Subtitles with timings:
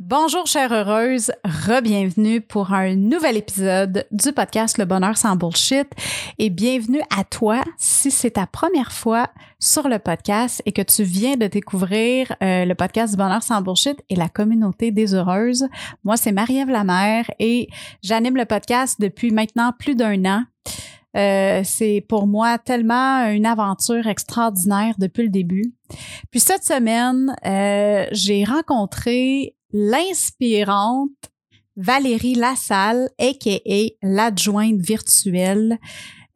[0.00, 5.86] Bonjour chère heureuse, re-bienvenue pour un nouvel épisode du podcast Le bonheur sans bullshit
[6.40, 9.28] et bienvenue à toi si c'est ta première fois
[9.60, 13.62] sur le podcast et que tu viens de découvrir euh, le podcast du bonheur sans
[13.62, 15.68] bullshit et la communauté des heureuses.
[16.02, 17.68] Moi c'est Marie-Ève Lamère et
[18.02, 20.42] j'anime le podcast depuis maintenant plus d'un an.
[21.16, 25.72] Euh, c'est pour moi tellement une aventure extraordinaire depuis le début.
[26.32, 31.10] Puis cette semaine, euh, j'ai rencontré l'inspirante
[31.76, 33.90] Valérie Lassalle, a.k.a.
[34.02, 35.78] l'adjointe virtuelle.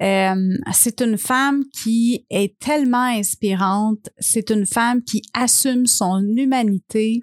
[0.03, 4.11] Euh, c'est une femme qui est tellement inspirante.
[4.19, 7.21] C'est une femme qui assume son humanité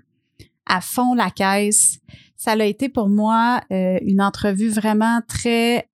[0.66, 2.00] à fond la caisse.
[2.38, 5.90] Ça a été pour moi euh, une entrevue vraiment très,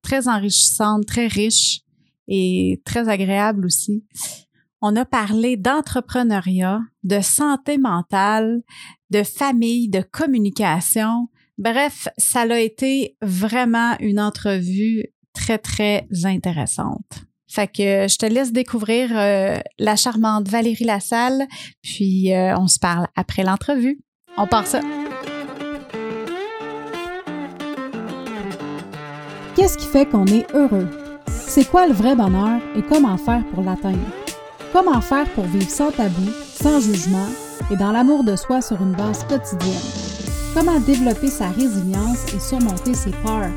[0.00, 1.80] très enrichissante, très riche
[2.28, 4.04] et très agréable aussi.
[4.88, 8.62] On a parlé d'entrepreneuriat, de santé mentale,
[9.10, 11.26] de famille, de communication.
[11.58, 17.24] Bref, ça a été vraiment une entrevue très, très intéressante.
[17.48, 21.48] Fait que je te laisse découvrir euh, la charmante Valérie Lassalle,
[21.82, 23.98] puis euh, on se parle après l'entrevue.
[24.36, 24.82] On part ça.
[29.56, 30.88] Qu'est-ce qui fait qu'on est heureux?
[31.26, 34.25] C'est quoi le vrai bonheur et comment faire pour l'atteindre?
[34.72, 37.28] Comment faire pour vivre sans tabou, sans jugement
[37.70, 39.80] et dans l'amour de soi sur une base quotidienne?
[40.54, 43.50] Comment développer sa résilience et surmonter ses peurs?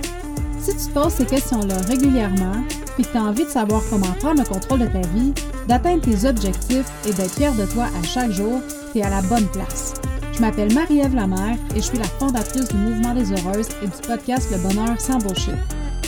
[0.59, 2.63] Si tu te poses ces questions-là régulièrement,
[2.95, 5.33] puis que tu as envie de savoir comment prendre le contrôle de ta vie,
[5.67, 9.21] d'atteindre tes objectifs et d'être fier de toi à chaque jour, tu es à la
[9.23, 9.93] bonne place.
[10.33, 14.07] Je m'appelle Marie-Ève Lamère et je suis la fondatrice du Mouvement des Heureuses et du
[14.07, 15.55] podcast Le Bonheur sans Bullshit.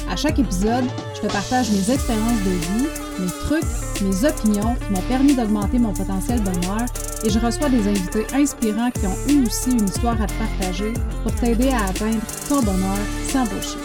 [0.09, 0.85] À chaque épisode,
[1.15, 2.87] je te partage mes expériences de vie,
[3.19, 3.63] mes trucs,
[4.01, 6.85] mes opinions qui m'ont permis d'augmenter mon potentiel bonheur
[7.23, 10.93] et je reçois des invités inspirants qui ont eu aussi une histoire à te partager
[11.23, 12.97] pour t'aider à atteindre ton bonheur
[13.29, 13.77] sans bullshit.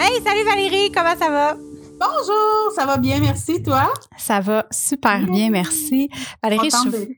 [0.00, 1.56] Hey, salut Valérie, comment ça va?
[1.98, 3.92] Bonjour, ça va bien, merci, toi?
[4.24, 6.08] Ça va super bien, merci.
[6.42, 7.10] Valérie, je suis...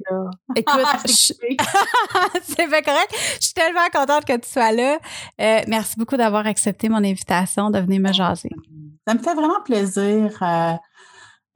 [0.56, 3.15] Écoute, c'est pas correct.
[3.39, 4.99] Je suis tellement contente que tu sois là.
[5.41, 8.50] Euh, merci beaucoup d'avoir accepté mon invitation de venir me jaser.
[9.06, 10.37] Ça me fait vraiment plaisir.
[10.43, 10.72] Euh,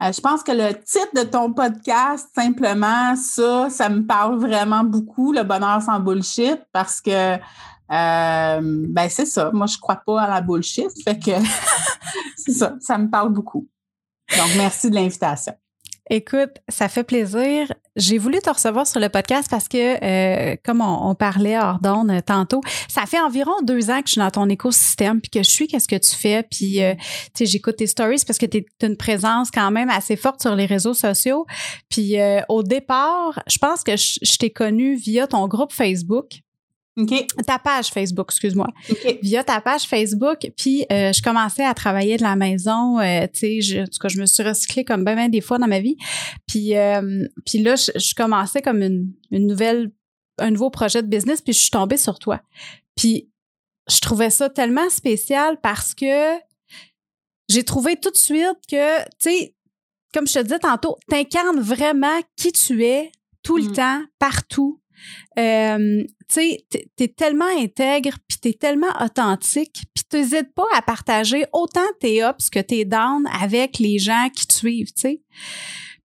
[0.01, 4.85] euh, je pense que le titre de ton podcast, simplement ça, ça me parle vraiment
[4.85, 7.37] beaucoup, le bonheur sans bullshit, parce que euh,
[8.61, 9.51] ben c'est ça.
[9.51, 10.87] Moi, je crois pas à la bullshit.
[11.03, 11.31] Fait que
[12.37, 12.75] c'est ça.
[12.79, 13.67] Ça me parle beaucoup.
[14.37, 15.53] Donc, merci de l'invitation.
[16.09, 17.71] Écoute, ça fait plaisir.
[17.95, 22.11] J'ai voulu te recevoir sur le podcast parce que, euh, comme on, parlait hors d'onde
[22.25, 22.59] tantôt,
[22.89, 25.67] ça fait environ deux ans que je suis dans ton écosystème puis que je suis
[25.67, 27.01] qu'est-ce que tu fais puis, euh, tu
[27.37, 30.53] sais, j'écoute tes stories parce que tu as une présence quand même assez forte sur
[30.53, 31.45] les réseaux sociaux.
[31.87, 32.15] Puis,
[32.49, 36.41] au départ, je pense que je t'ai connu via ton groupe Facebook.
[37.47, 38.67] Ta page Facebook, excuse-moi.
[39.21, 43.61] Via ta page Facebook, puis euh, je commençais à travailler de la maison, euh, tu
[43.61, 45.95] sais, en tout cas, je me suis recyclée comme bien, des fois dans ma vie.
[46.47, 49.91] Puis, euh, puis là, je, commençais comme une, une nouvelle,
[50.37, 52.41] un nouveau projet de business, puis je suis tombée sur toi.
[52.95, 53.29] Puis,
[53.89, 56.35] je trouvais ça tellement spécial parce que
[57.49, 59.55] j'ai trouvé tout de suite que, tu sais,
[60.13, 63.11] comme je te disais tantôt, t'incarnes vraiment qui tu es
[63.43, 63.73] tout le mm.
[63.73, 64.81] temps, partout
[65.39, 66.65] euh, tu sais,
[66.95, 72.49] t'es tellement intègre, puis t'es tellement authentique, puis t'hésites pas à partager autant tes ups
[72.49, 75.21] que tes downs avec les gens qui te suivent, tu sais.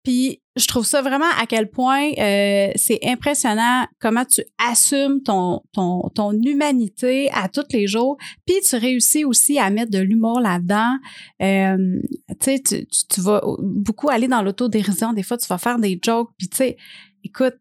[0.05, 5.63] Puis je trouve ça vraiment à quel point euh, c'est impressionnant comment tu assumes ton,
[5.73, 8.17] ton, ton humanité à tous les jours,
[8.47, 10.99] puis tu réussis aussi à mettre de l'humour là-dedans.
[11.41, 12.07] Tu
[12.41, 15.13] sais, tu vas beaucoup aller dans l'autodérision.
[15.13, 16.77] Des fois, tu vas faire des jokes, puis tu sais,
[17.25, 17.55] écoute,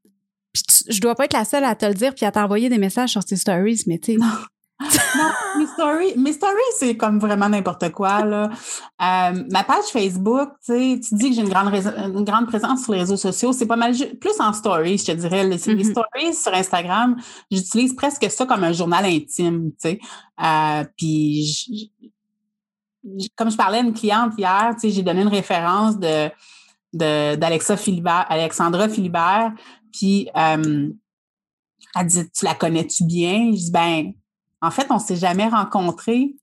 [0.53, 3.11] je dois pas être la seule à te le dire puis à t'envoyer des messages
[3.11, 4.17] sur tes stories, mais tu sais.
[4.17, 5.29] non,
[5.59, 8.25] mes stories, mes stories, c'est comme vraiment n'importe quoi.
[8.25, 8.49] Là.
[8.49, 12.99] Euh, ma page Facebook, tu dis que j'ai une grande, une grande présence sur les
[12.99, 13.53] réseaux sociaux.
[13.53, 15.43] C'est pas mal plus en stories, je te dirais.
[15.43, 15.91] Les, mm-hmm.
[15.91, 17.15] stories sur Instagram,
[17.51, 19.71] j'utilise presque ça comme un journal intime.
[19.85, 21.91] Euh, puis,
[23.35, 26.29] comme je parlais à une cliente hier, j'ai donné une référence de
[26.93, 29.53] d'Alexa Philibert, Alexandra Philibert,
[29.91, 30.95] puis elle
[32.05, 33.51] dit Tu la connais-tu bien?
[33.51, 34.13] Je dis ben,
[34.61, 36.35] en fait, on ne s'est jamais rencontrés,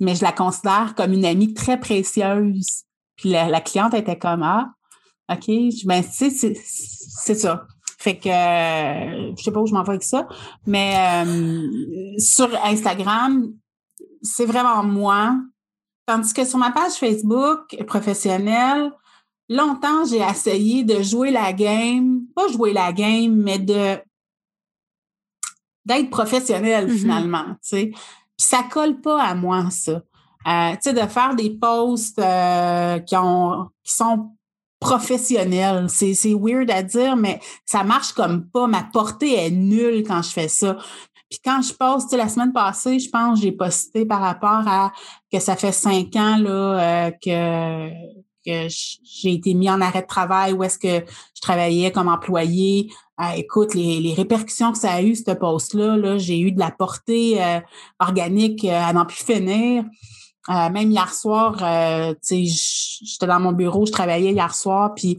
[0.00, 2.84] mais je la considère comme une amie très précieuse.
[3.16, 4.72] Puis la, cliente était comme Ah,
[5.30, 7.66] OK, je ben, c'est ça.
[7.98, 10.26] Fait que euh, je sais pas où je m'en vais avec ça.
[10.66, 10.94] Mais
[12.18, 13.52] sur Instagram,
[14.22, 15.36] c'est vraiment moi.
[16.06, 18.90] Tandis que sur ma page Facebook professionnelle,
[19.50, 23.98] longtemps, j'ai essayé de jouer la game, pas jouer la game, mais de
[25.84, 26.98] d'être professionnel mm-hmm.
[26.98, 27.86] finalement, tu sais.
[27.90, 30.02] Puis ça colle pas à moi, ça.
[30.46, 34.30] Euh, tu sais, de faire des posts euh, qui, ont, qui sont
[34.78, 35.90] professionnels.
[35.90, 38.66] C'est, c'est weird à dire, mais ça marche comme pas.
[38.66, 40.78] Ma portée est nulle quand je fais ça.
[41.28, 44.92] Puis quand je poste, la semaine passée, je pense, j'ai posté par rapport à
[45.30, 47.90] que ça fait cinq ans là, euh, que,
[48.44, 51.04] que j'ai été mis en arrêt de travail ou est-ce que
[51.34, 52.90] je travaillais comme employé.
[53.20, 56.58] Euh, écoute, les, les, répercussions que ça a eu, ce post-là, -là, j'ai eu de
[56.58, 57.60] la portée euh,
[57.98, 59.84] organique à n'en plus finir.
[60.48, 61.56] même hier soir,
[62.22, 65.18] sais, j'étais dans mon bureau, je travaillais hier soir, puis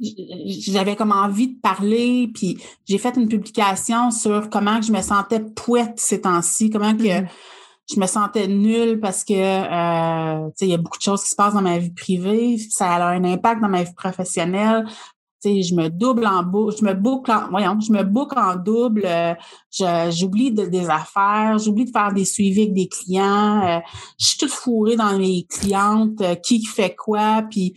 [0.00, 5.40] j'avais comme envie de parler, puis j'ai fait une publication sur comment je me sentais
[5.40, 7.28] pouette ces temps-ci, comment que mm-hmm.
[7.92, 11.36] Je me sentais nulle parce que euh, il y a beaucoup de choses qui se
[11.36, 14.84] passent dans ma vie privée, ça a un impact dans ma vie professionnelle.
[15.42, 19.04] Je me double en boucle, je me boucle en, voyons, je me boucle en double,
[19.06, 19.34] euh,
[20.10, 23.78] j'oublie des affaires, j'oublie de faire des suivis avec des clients, euh,
[24.18, 27.74] je suis toute fourrée dans mes clientes, euh, qui fait quoi, puis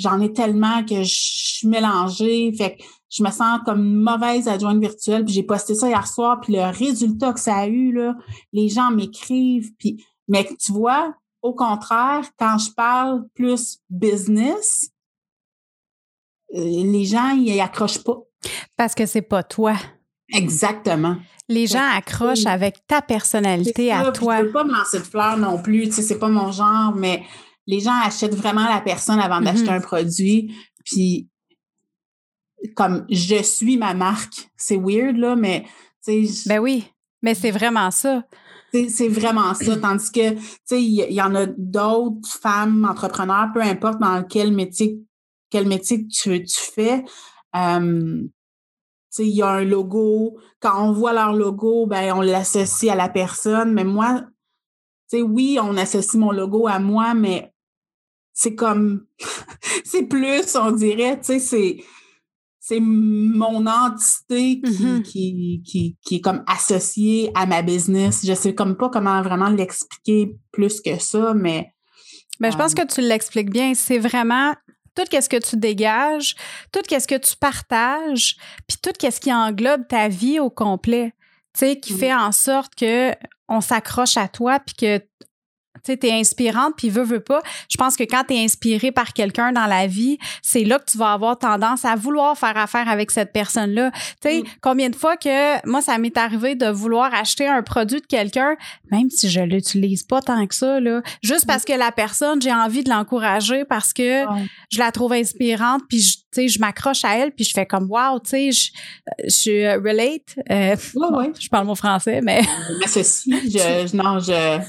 [0.00, 4.48] j'en ai tellement que je suis mélangée, fait que je me sens comme une mauvaise
[4.48, 7.92] adjointe virtuelle, puis j'ai posté ça hier soir, puis le résultat que ça a eu
[7.92, 8.16] là,
[8.52, 11.12] les gens m'écrivent, puis mais tu vois,
[11.42, 14.90] au contraire, quand je parle plus business,
[16.54, 18.18] euh, les gens, ils accrochent pas.
[18.76, 19.74] Parce que c'est pas toi.
[20.32, 21.16] Exactement.
[21.48, 24.38] Les gens accrochent avec ta personnalité à toi.
[24.38, 26.94] Je peux pas me lancer de fleurs non plus, tu sais, c'est pas mon genre,
[26.94, 27.24] mais
[27.66, 29.76] les gens achètent vraiment la personne avant d'acheter mm-hmm.
[29.76, 30.54] un produit.
[30.84, 31.28] Puis,
[32.74, 35.64] comme je suis ma marque, c'est weird, là, mais,
[36.04, 36.48] tu sais.
[36.48, 36.84] Ben oui,
[37.22, 38.24] mais c'est vraiment ça.
[38.72, 39.76] C'est vraiment ça.
[39.76, 44.52] Tandis que, tu sais, il y, en a d'autres femmes entrepreneurs, peu importe dans quel
[44.52, 45.00] métier
[45.50, 47.04] quel métier tu, tu fais.
[47.54, 48.30] il
[49.18, 50.38] y a un logo.
[50.60, 53.72] Quand on voit leur logo, ben, on l'associe à la personne.
[53.72, 54.22] Mais moi,
[55.12, 57.52] oui, on associe mon logo à moi, mais
[58.32, 59.06] c'est comme,
[59.84, 61.84] c'est plus, on dirait, tu sais, c'est,
[62.70, 65.02] c'est mon entité mm-hmm.
[65.02, 68.24] qui, qui, qui, est comme associée à ma business.
[68.24, 71.72] Je sais comme pas comment vraiment l'expliquer plus que ça, mais.
[72.38, 73.74] Mais je pense que tu l'expliques bien.
[73.74, 74.54] C'est vraiment
[74.94, 76.36] tout ce que tu dégages,
[76.72, 78.36] tout ce que tu partages,
[78.68, 81.12] puis tout ce qui englobe ta vie au complet,
[81.54, 83.10] tu sais, qui fait en sorte que
[83.48, 85.04] on s'accroche à toi puis que
[85.84, 87.40] tu sais, t'es inspirante, puis veux, veux pas.
[87.68, 90.90] Je pense que quand tu es inspiré par quelqu'un dans la vie, c'est là que
[90.90, 93.90] tu vas avoir tendance à vouloir faire affaire avec cette personne-là.
[94.20, 94.44] Tu sais, mm.
[94.60, 98.56] combien de fois que moi, ça m'est arrivé de vouloir acheter un produit de quelqu'un,
[98.90, 102.52] même si je l'utilise pas tant que ça, là, juste parce que la personne, j'ai
[102.52, 104.24] envie de l'encourager parce que
[104.70, 107.66] je la trouve inspirante, puis je, tu sais, je m'accroche à elle, puis je fais
[107.66, 108.70] comme wow, tu sais, je,
[109.24, 110.36] je relate.
[110.50, 110.76] Euh,
[111.40, 112.42] Je parle mon français, mais.
[112.78, 114.60] Mais ceci, je, non, je.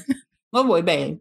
[0.52, 1.18] Oui, oui, ben.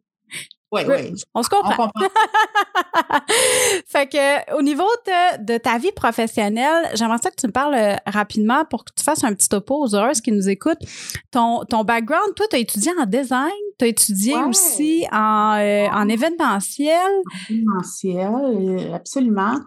[0.74, 1.14] Oui, oui.
[1.34, 1.92] On se comprend.
[3.88, 7.76] fait que, au niveau de, de, ta vie professionnelle, j'aimerais ça que tu me parles
[7.76, 10.82] euh, rapidement pour que tu fasses un petit topo aux heureuses qui nous écoutent.
[11.30, 15.88] Ton, ton background, toi, tu as étudié en design, tu as étudié aussi en, euh,
[15.90, 17.12] en événementiel.
[17.50, 19.60] Événementiel, euh, absolument.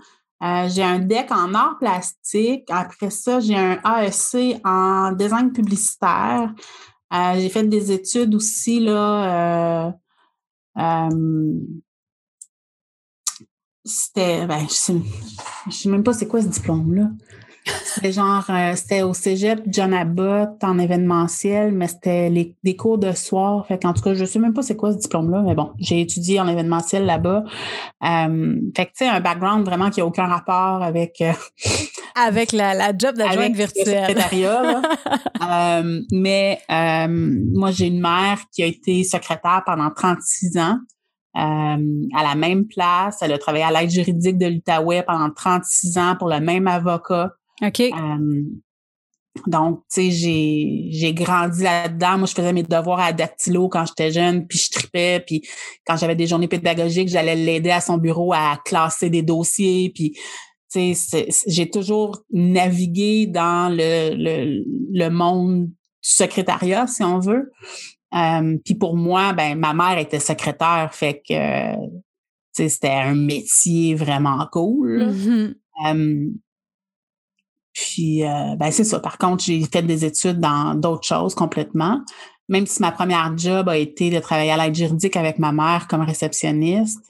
[0.68, 2.64] j'ai un DEC en art plastique.
[2.71, 6.50] Après ça, j'ai un AEC en design publicitaire.
[7.12, 9.88] Euh, j'ai fait des études aussi, là.
[9.88, 9.92] Euh,
[10.78, 11.61] euh,
[13.84, 14.94] c'était, ben, je sais,
[15.70, 17.11] sais même pas c'est quoi ce diplôme-là.
[17.64, 18.44] C'était genre,
[18.75, 22.30] c'était au cégep John Abbott en événementiel, mais c'était
[22.62, 23.66] des cours de soir.
[23.66, 26.00] Fait qu'en tout cas, je sais même pas c'est quoi ce diplôme-là, mais bon, j'ai
[26.00, 27.44] étudié en événementiel là-bas.
[28.02, 31.23] fait que, tu sais, un background vraiment qui a aucun rapport avec
[32.14, 34.14] avec la, la job d'adjointe virtuelle.
[35.42, 37.09] euh, mais euh,
[37.54, 40.78] moi, j'ai une mère qui a été secrétaire pendant 36 ans.
[41.37, 43.18] Euh, à la même place.
[43.21, 47.33] Elle a travaillé à l'aide juridique de l'Outaouais pendant 36 ans pour le même avocat.
[47.62, 47.80] OK.
[47.80, 48.42] Euh,
[49.46, 52.18] donc, tu sais, j'ai, j'ai grandi là-dedans.
[52.18, 55.23] Moi, je faisais mes devoirs à Dactylo quand j'étais jeune, puis je tripais.
[55.26, 55.42] Puis
[55.87, 59.90] quand j'avais des journées pédagogiques, j'allais l'aider à son bureau à classer des dossiers.
[59.94, 60.16] Puis
[61.46, 67.52] j'ai toujours navigué dans le, le, le, monde du secrétariat, si on veut.
[68.14, 71.34] Euh, puis pour moi, ben ma mère était secrétaire, fait que
[72.52, 75.02] c'était un métier vraiment cool.
[75.02, 75.54] Mm-hmm.
[75.87, 76.30] Euh,
[77.75, 79.00] puis euh, ben c'est ça.
[79.00, 82.00] Par contre, j'ai fait des études dans d'autres choses complètement.
[82.49, 85.88] même si ma première job a été de travailler à l'aide juridique avec ma mère
[85.88, 87.00] comme réceptionniste,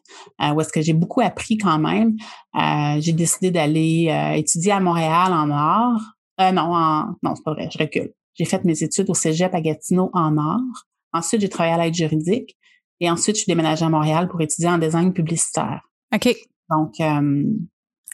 [0.40, 2.16] euh, où est-ce que j'ai beaucoup appris quand même,
[2.56, 6.00] euh, j'ai décidé d'aller euh, étudier à Montréal en art.
[6.40, 8.12] Euh, non, en, non, c'est pas vrai, je recule.
[8.35, 10.87] J'ai fait mes études au Cégep à Gatineau en art.
[11.12, 12.56] Ensuite, j'ai travaillé à l'aide juridique.
[13.00, 15.83] Et ensuite, je suis déménagée à Montréal pour étudier en design publicitaire.
[16.14, 16.35] OK.
[16.71, 17.44] Donc, euh,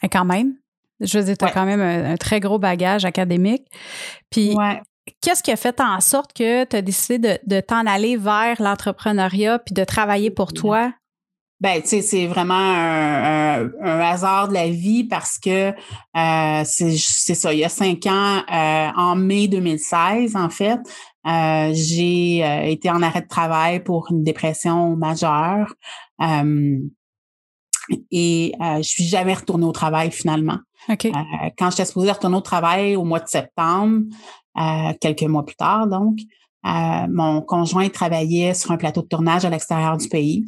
[0.03, 0.55] Et quand même?
[1.01, 1.53] Je veux dire, tu as Ouais.
[1.53, 3.65] quand même un, un très gros bagage académique.
[4.29, 4.81] Puis, ouais.
[5.21, 8.61] qu'est-ce qui a fait en sorte que tu as décidé de, de t'en aller vers
[8.61, 10.93] l'entrepreneuriat puis de travailler pour toi?
[11.59, 16.63] Ben, tu sais, c'est vraiment un, un- un hasard de la vie parce que euh,
[16.65, 20.79] c'est ça, il y a cinq ans, euh, en mai 2016, en fait,
[21.27, 22.39] euh, j'ai
[22.71, 25.71] été en arrêt de travail pour une dépression majeure.
[28.11, 30.57] Et je suis jamais retournée au travail finalement.
[30.89, 31.05] OK.
[31.05, 31.11] Euh,
[31.57, 34.01] quand j'étais supposée retourner au travail au mois de septembre,
[34.57, 36.19] euh, quelques mois plus tard donc,
[36.65, 40.45] euh, mon conjoint travaillait sur un plateau de tournage à l'extérieur du pays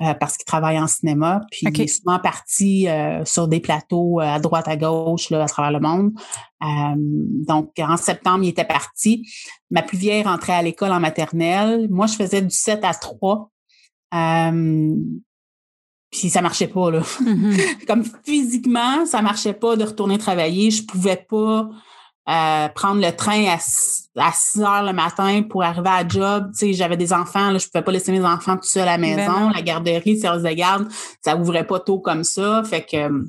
[0.00, 4.20] euh, parce qu'il travaille en cinéma, puis il est souvent parti euh, sur des plateaux
[4.20, 6.12] euh, à droite, à gauche, là, à travers le monde.
[6.62, 9.26] Euh, donc, en septembre, il était parti.
[9.70, 11.88] Ma plus vieille rentrait à l'école en maternelle.
[11.90, 13.50] Moi, je faisais du 7 à 3.
[14.14, 14.94] Euh,
[16.10, 17.56] puis ça marchait pas, là Mhm.
[17.88, 20.70] comme physiquement, ça marchait pas de retourner travailler.
[20.70, 21.68] Je pouvais pas
[22.28, 23.54] euh, prendre le train à,
[24.20, 26.50] à 6 heures le matin pour arriver à job.
[26.52, 28.96] Tu sais, j'avais des enfants, là, je pouvais pas laisser mes enfants tout seuls à
[28.96, 29.50] la Ben maison.
[29.50, 30.88] la garderie, service de garde,
[31.24, 32.62] ça ouvrait pas tôt comme ça.
[32.64, 33.24] Fait que euh,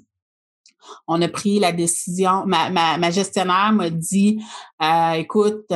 [1.07, 2.43] on a pris la décision.
[2.47, 4.39] Ma, ma, ma gestionnaire m'a dit
[4.81, 5.75] euh, écoute, tu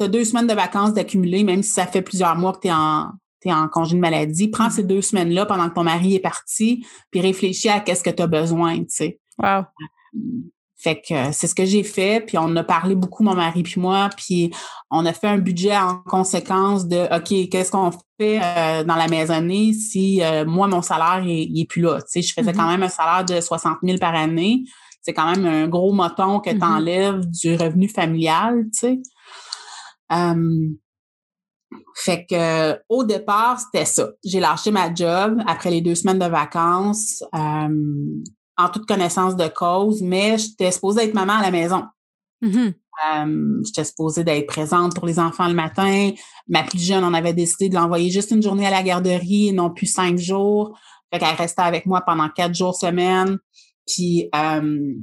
[0.00, 2.72] as deux semaines de vacances d'accumuler, même si ça fait plusieurs mois que tu es
[2.72, 3.10] en
[3.52, 7.20] en congé de maladie, prends ces deux semaines-là pendant que ton mari est parti, puis
[7.20, 9.20] réfléchis à qu'est-ce que tu as besoin, tu sais.
[9.42, 9.64] Wow.
[10.76, 13.62] Fait que euh, c'est ce que j'ai fait, puis on a parlé beaucoup, mon mari
[13.62, 14.50] puis moi, puis
[14.90, 19.08] on a fait un budget en conséquence de OK, qu'est-ce qu'on fait euh, dans la
[19.08, 22.00] maisonnée si euh, moi, mon salaire il, il est plus là.
[22.02, 22.56] Tu sais, je faisais Mhm.
[22.58, 24.64] quand même un salaire de 60 000 par année.
[25.00, 26.58] C'est quand même un gros moton que Mhm.
[26.58, 28.98] tu enlèves du revenu familial, tu sais?
[31.94, 34.10] Fait que au départ, c'était ça.
[34.24, 38.20] J'ai lâché ma job après les deux semaines de vacances, euh,
[38.56, 41.84] en toute connaissance de cause, mais j'étais supposée être maman à la maison.
[42.42, 42.74] Mhm.
[43.12, 46.10] Euh, j'étais supposée d'être présente pour les enfants le matin.
[46.48, 49.52] Ma plus jeune, on avait décidé de l'envoyer juste une journée à la garderie, et
[49.52, 50.78] non plus cinq jours.
[51.12, 53.38] Fait qu'elle restait avec moi pendant quatre jours semaine.
[53.86, 54.94] Puis euh,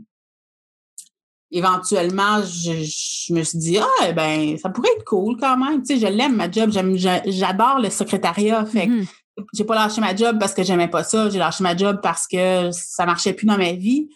[1.52, 5.82] éventuellement, je, je me suis dit ah eh ben ça pourrait être cool quand même.
[5.84, 8.66] Tu sais, je l'aime ma job, j'adore le secrétariat.
[8.66, 9.06] Fait que Mhm.
[9.54, 11.30] j'ai pas lâché ma job parce que j'aimais pas ça.
[11.30, 14.10] J'ai lâché ma job parce que ça marchait plus dans ma vie.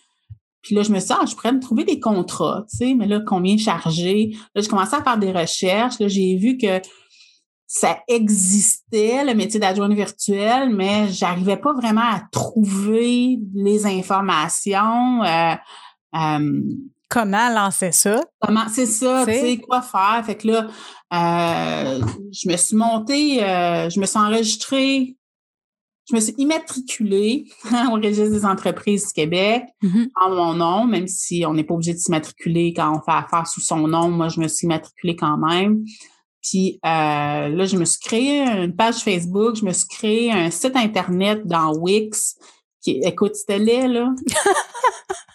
[0.61, 2.93] Puis là, je me suis dit, ah, je pourrais me trouver des contrats, tu sais,
[2.95, 4.31] mais là, combien charger?
[4.55, 5.99] Là, j'ai commencé à faire des recherches.
[5.99, 6.81] Là, j'ai vu que
[7.67, 15.23] ça existait, le métier d'adjointe virtuelle, mais j'arrivais pas vraiment à trouver les informations.
[15.23, 15.53] Euh,
[16.15, 16.61] euh,
[17.15, 18.21] Comment lancer ça?
[18.41, 19.57] Comment c'est ça, Tu sais?
[19.57, 20.21] quoi faire?
[20.25, 20.67] Fait que là,
[21.13, 25.15] euh, je me suis montée, euh, je me suis enregistrée,
[26.09, 27.45] je me suis immatriculée
[27.89, 30.09] au registre des entreprises du Québec Mhm.
[30.21, 33.47] en mon nom, même si on n'est pas obligé de s'immatriculer quand on fait affaire
[33.47, 34.09] sous son nom.
[34.09, 35.85] Moi, je me suis immatriculée quand même.
[36.43, 40.51] Puis euh, là, je me suis créé une page Facebook, je me suis créé un
[40.51, 42.35] site Internet dans Wix.
[42.81, 44.09] Qui, écoute, c'était laid, là.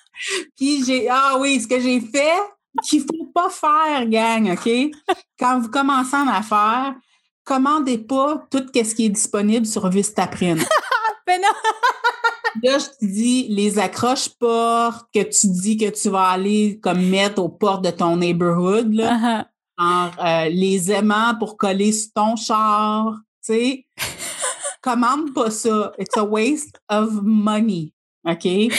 [0.57, 2.41] Puis j'ai Ah oui, ce que j'ai fait,
[2.85, 4.71] qu'il faut pas faire, gang, OK?
[5.39, 6.95] Quand vous commencez en affaires,
[7.45, 10.61] commandez pas tout ce qui est disponible sur Vistaprint.
[11.27, 11.49] Ben non!
[12.65, 17.41] Là, je te dis, les accroches-portes que tu dis que tu vas aller comme mettre
[17.41, 19.47] aux portes de ton neighborhood, là,
[19.79, 23.15] Ah, genre, euh, les aimants pour coller sur ton char,
[23.47, 23.87] tu sais.
[24.83, 25.93] Commande pas ça.
[25.99, 27.93] It's a waste of money.
[28.27, 28.73] OK?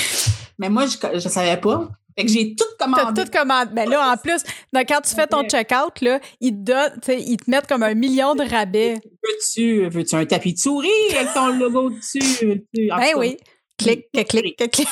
[0.61, 1.89] Mais moi, je, je savais pas.
[2.17, 3.23] Fait que j'ai tout T'as commandé.
[3.23, 3.71] tout commandé.
[3.73, 7.37] Ben là, en plus, donc, quand tu fais ton check-out, là, ils te donnent, ils
[7.37, 8.95] te mettent comme un million de rabais.
[9.23, 12.21] Veux-tu veux-tu un tapis de souris avec ton logo dessus?
[12.91, 13.37] En Ben oui.
[13.77, 14.87] Clic, clic, clic, clic, clic.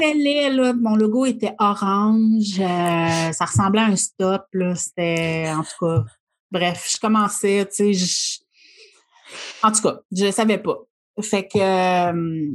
[0.00, 0.72] C'était laid, là.
[0.72, 2.58] Mon logo était orange.
[2.58, 4.74] euh, ça ressemblait à un stop, là.
[4.74, 6.04] C'était, en tout cas,
[6.50, 8.38] bref, je commençais, tu sais, je-
[9.62, 10.78] en tout cas, je savais pas.
[11.20, 12.50] Fait que euh,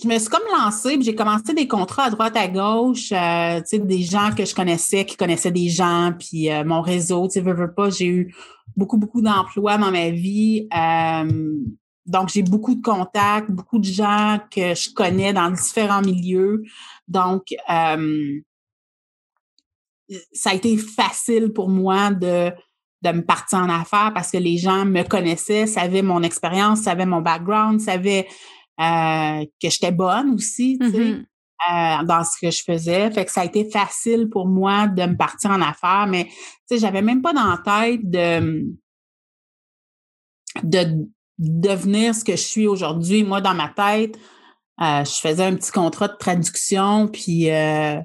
[0.00, 4.02] je me suis comme lancée, j'ai commencé des contrats à droite, à gauche, euh, des
[4.02, 7.54] gens que je connaissais, qui connaissaient des gens, puis euh, mon réseau, tu sais, veux,
[7.54, 8.34] veux pas, j'ai eu
[8.76, 10.68] beaucoup, beaucoup d'emplois dans ma vie.
[10.76, 11.58] euh,
[12.06, 16.62] donc, j'ai beaucoup de contacts, beaucoup de gens que je connais dans différents milieux.
[17.06, 17.54] Donc,
[20.32, 22.50] ça a été facile pour moi de
[23.02, 27.06] de me partir en affaires parce que les gens me connaissaient, savaient mon expérience, savaient
[27.06, 28.26] mon background, savaient
[28.80, 31.26] euh, que j'étais bonne aussi, tu sais, Mhm.
[31.70, 33.10] euh, dans ce que je faisais.
[33.10, 36.32] Fait que ça a été facile pour moi de me partir en affaires, mais tu
[36.66, 38.66] sais, j'avais même pas dans la tête de
[40.62, 41.06] de
[41.38, 43.22] devenir ce que je suis aujourd'hui.
[43.22, 44.16] Moi, dans ma tête,
[44.80, 48.04] euh, je faisais un petit contrat de traduction, puis euh, tu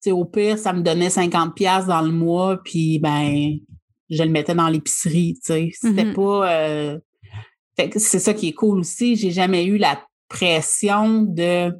[0.00, 3.56] sais, au pire, ça me donnait 50 pièces dans le mois, puis ben,
[4.08, 5.70] je le mettais dans l'épicerie, tu sais.
[5.74, 6.14] C'était Mhm.
[6.14, 6.96] pas...
[7.76, 9.16] c'est ça qui est cool aussi.
[9.16, 11.72] J'ai jamais eu la pression de...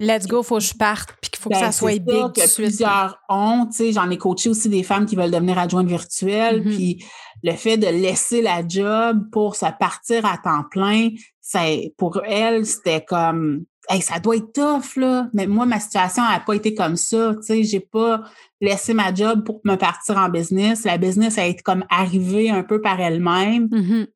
[0.00, 2.14] Let's go, faut que je parte, puis qu'il faut que Ben, ça soit c'est big
[2.14, 3.92] ça de que plusieurs ont, tu sais.
[3.92, 6.72] J'en ai coaché aussi des femmes qui veulent devenir adjointes virtuelles, Mhm.
[6.72, 7.04] puis
[7.42, 11.08] le fait de laisser la job pour se partir à temps plein,
[11.40, 15.28] c'est pour elles, c'était comme hey, ça doit être tough, là.
[15.32, 17.34] Mais moi, ma situation n'a pas été comme ça.
[17.36, 18.22] Tu sais, j'ai pas
[18.60, 20.84] laissé ma job pour me partir en business.
[20.84, 24.06] La business a été comme arrivée un peu par elle-même, Mhm.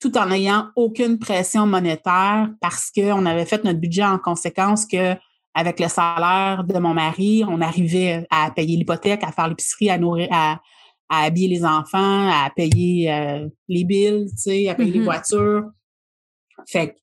[0.00, 5.14] Tout en n'ayant aucune pression monétaire parce qu'on avait fait notre budget en conséquence que
[5.54, 9.96] avec le salaire de mon mari, on arrivait à payer l'hypothèque, à faire l'épicerie, à
[9.96, 10.60] nourrir, à,
[11.08, 15.04] à habiller les enfants, à payer euh, les billes, tu sais, à payer les Mhm.
[15.06, 15.64] voitures.
[16.68, 16.98] Fait que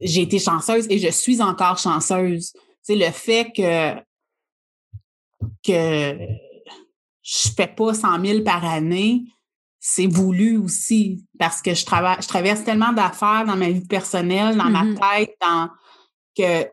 [0.00, 2.52] j'ai été chanceuse et je suis encore chanceuse.
[2.54, 3.94] Tu sais, le fait que
[5.64, 6.18] que
[7.22, 9.22] je fais pas 100 000 par année,
[9.80, 14.56] c'est voulu aussi parce que je travaille, je traverse tellement d'affaires dans ma vie personnelle,
[14.56, 15.68] dans ma tête, dans
[16.36, 16.68] que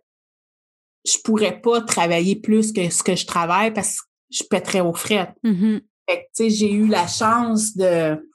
[1.05, 4.93] je pourrais pas travailler plus que ce que je travaille parce que je pèterais aux
[4.93, 5.33] frais.
[5.43, 5.81] Mhm.
[6.09, 8.27] Fait que, tu sais, j'ai eu la chance de,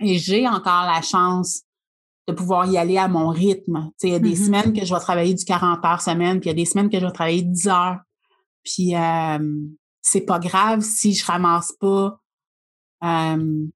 [0.00, 1.62] et j'ai encore la chance
[2.28, 3.90] de pouvoir y aller à mon rythme.
[3.92, 4.44] Tu sais, il y a des Mhm.
[4.46, 6.90] semaines que je vais travailler du 40 heures semaine, puis il y a des semaines
[6.90, 7.98] que je vais travailler 10 heures.
[8.62, 9.38] Puis, euh,
[10.02, 12.20] c'est pas grave si je ramasse pas
[13.04, 13.66] euh,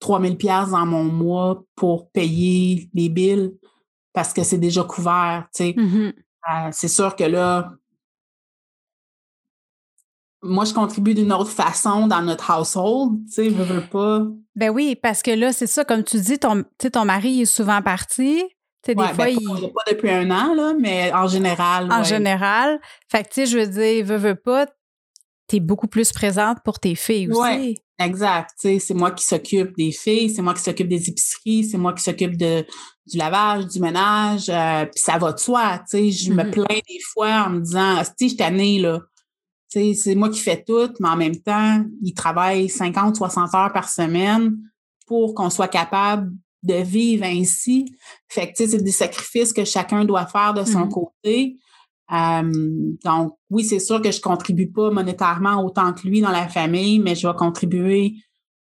[0.00, 3.52] 3000 pièces dans mon mois pour payer les billes
[4.12, 5.74] parce que c'est déjà couvert, tu sais.
[5.76, 6.12] Mhm.
[6.48, 7.72] Euh, c'est sûr que là,
[10.42, 14.22] moi, je contribue d'une autre façon dans notre household, tu sais, je veux pas.
[14.54, 17.82] Ben oui, parce que là, c'est ça, comme tu dis, ton, ton mari est souvent
[17.82, 18.42] parti.
[18.82, 21.90] Tu sais, des fois, ben, il, pas, depuis un an, là, mais en général.
[21.90, 22.04] en ouais.
[22.04, 22.80] général.
[23.10, 24.66] Fait que, tu sais, je veux dire, veux, veux pas,
[25.46, 27.40] t'es beaucoup plus présente pour tes filles aussi.
[27.40, 27.74] Ouais.
[27.98, 28.50] Exact.
[28.60, 31.94] tu C'est moi qui s'occupe des filles, c'est moi qui s'occupe des épiceries, c'est moi
[31.94, 32.62] qui s'occupe de,
[33.06, 34.50] du lavage, du ménage.
[34.50, 35.80] euh, Puis ça va de soi.
[35.90, 36.50] tu Je me Mhm.
[36.50, 39.00] plains des fois en me disant, si je tannée, là.
[39.72, 43.72] Tu C'est moi qui fais tout, mais en même temps, il travaille 50, 60 heures
[43.72, 44.56] par semaine
[45.06, 46.30] pour qu'on soit capable
[46.62, 47.86] de vivre ainsi.
[48.28, 50.90] Fait que, tu sais, c'est des sacrifices que chacun doit faire de son Mhm.
[50.90, 51.56] côté.
[52.12, 56.48] Euh, donc, oui, c'est sûr que je contribue pas monétairement autant que lui dans la
[56.48, 58.14] famille, mais je vais contribuer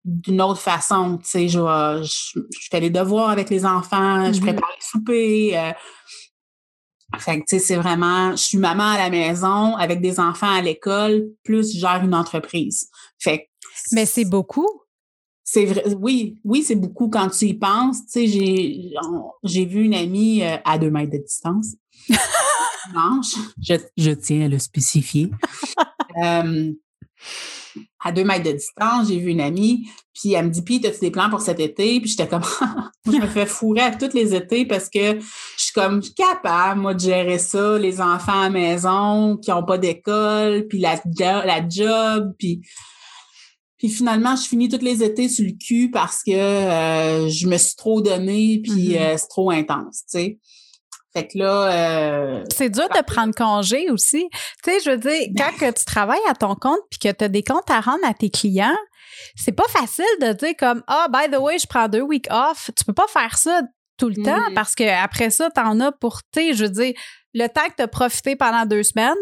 [0.04, 1.18] d'une autre façon.
[1.18, 4.44] Tu sais, je, vais- je, je fais les devoirs avec les enfants, je Mhm.
[4.44, 5.54] prépare les soupers.
[5.56, 5.72] euh.
[7.18, 10.50] fait que, tu sais, c'est vraiment, je suis maman à la maison avec des enfants
[10.50, 12.88] à l'école, plus je gère une entreprise.
[13.18, 13.44] Fait que
[13.92, 14.68] Mais c'est beaucoup?
[15.46, 17.98] c'est vrai, oui, oui, c'est beaucoup quand tu y penses.
[18.06, 18.92] Tu sais, j'ai,
[19.44, 21.74] j'ai vu une amie euh, à deux mètres de distance.
[22.88, 25.30] Dimanche, je, je tiens à le spécifier.
[26.22, 26.70] Euh,
[28.04, 31.00] à deux mètres de distance, j'ai vu une amie, puis elle me dit, puis, as-tu
[31.00, 31.98] des plans pour cet été?
[32.00, 35.24] Puis j'étais comme, moi, je me fais fourrer à tous les étés parce que je
[35.56, 39.50] suis comme je suis capable, moi, de gérer ça, les enfants à la maison qui
[39.50, 42.60] n'ont pas d'école, puis la, jo- la job, puis
[43.76, 47.56] puis finalement, je finis tous les étés sur le cul parce que euh, je me
[47.58, 48.96] suis trop donnée, puis Mhm.
[49.02, 50.38] euh, c'est trop intense, tu sais.
[51.16, 54.28] Fait que là, euh, C'est dur de prendre congé aussi.
[54.64, 57.12] Tu sais, je veux dire, Ben quand que tu travailles à ton compte puis que
[57.12, 58.76] tu as des comptes à rendre à tes clients,
[59.36, 62.70] c'est pas facile de dire comme ah by the way, je prends deux weeks off.
[62.76, 63.62] Tu peux pas faire ça
[63.96, 66.94] tout le temps parce que après ça, t'en as pour tu sais, je veux dire,
[67.32, 69.14] le temps que tu as profité pendant deux semaines,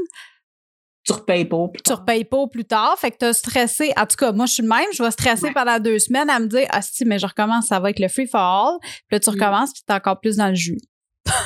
[1.04, 1.66] tu repayes pas.
[1.68, 1.98] plus tu tard.
[1.98, 2.96] repayes pas plus tard.
[2.98, 3.92] Fait que tu as stressé.
[3.98, 4.86] En tout cas, moi, je suis le même.
[4.94, 5.52] Je vais stresser Ouais.
[5.52, 8.08] pendant deux semaines à me dire Ah si, mais je recommence, ça va être le
[8.08, 8.78] free for all.
[8.80, 9.34] Puis là, tu Mhm.
[9.36, 10.78] recommences, puis t'es encore plus dans le jus.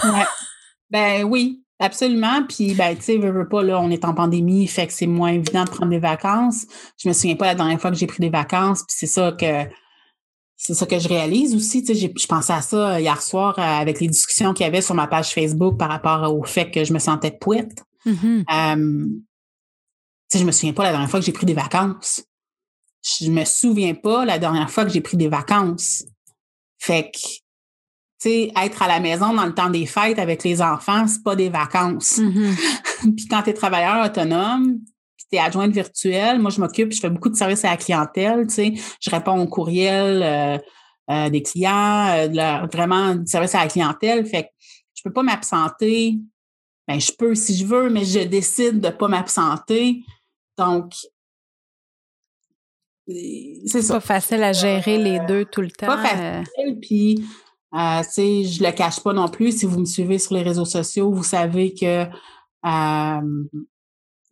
[0.05, 0.27] Ouais.
[0.91, 2.45] Ben oui, absolument.
[2.49, 5.07] Puis, ben, tu sais, veux, veux pas, là, on est en pandémie, fait que c'est
[5.07, 6.67] moins évident de prendre des vacances.
[6.97, 9.33] Je me souviens pas la dernière fois que j'ai pris des vacances, puis c'est ça
[9.33, 9.69] que
[10.57, 11.83] c'est ça que je réalise aussi.
[11.85, 14.81] Tu sais, je pensais à ça hier soir euh, avec les discussions qu'il y avait
[14.81, 17.85] sur ma page Facebook par rapport au fait que je me sentais pouette.
[18.07, 18.45] Mhm.
[18.51, 19.07] Euh,
[20.31, 22.25] tu sais, je me souviens pas la dernière fois que j'ai pris des vacances.
[23.21, 26.05] Je me souviens pas la dernière fois que j'ai pris des vacances.
[26.79, 27.19] Fait que,
[28.29, 31.37] sais, être à la maison dans le temps des fêtes avec les enfants, c'est pas
[31.37, 32.19] des vacances.
[32.19, 32.55] Mhm.
[33.17, 34.79] Puis quand tu es travailleur autonome,
[35.31, 38.47] tu es adjointe virtuelle, moi, je m'occupe, je fais beaucoup de services à la clientèle,
[38.47, 38.75] tu sais.
[39.01, 40.59] Je réponds aux courriels euh,
[41.11, 44.25] euh, des clients, euh, vraiment du service à la clientèle.
[44.27, 44.49] Fait que
[44.95, 46.19] je peux pas m'absenter.
[46.87, 50.05] Ben, je peux si je veux, mais je décide de pas m'absenter.
[50.57, 50.95] Donc,
[53.09, 55.87] c'est pas facile à gérer les deux tout le temps.
[55.87, 57.25] Pas facile, puis
[57.77, 59.59] euh, je le cache pas non plus.
[59.59, 63.45] Si vous me suivez sur les réseaux sociaux, vous savez que euh,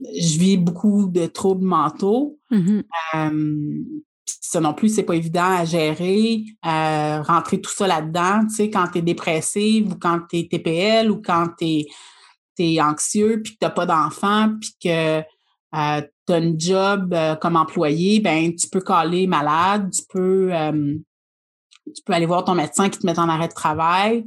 [0.00, 2.38] je vis beaucoup de troubles mentaux.
[2.50, 2.82] Mm-hmm.
[3.16, 3.84] Euh,
[4.26, 8.86] ça non plus, c'est pas évident à gérer, rentrer tout ça là-dedans, tu sais, quand
[8.88, 11.84] tu es dépressive ou quand tu es TPL ou quand tu
[12.58, 15.22] es, anxieux puis que tu n'as pas d'enfant puis que euh,
[16.26, 20.50] tu as un job comme employé, ben tu peux caler malade, tu peux
[21.86, 24.24] tu peux aller voir ton médecin qui te met en arrêt de travail.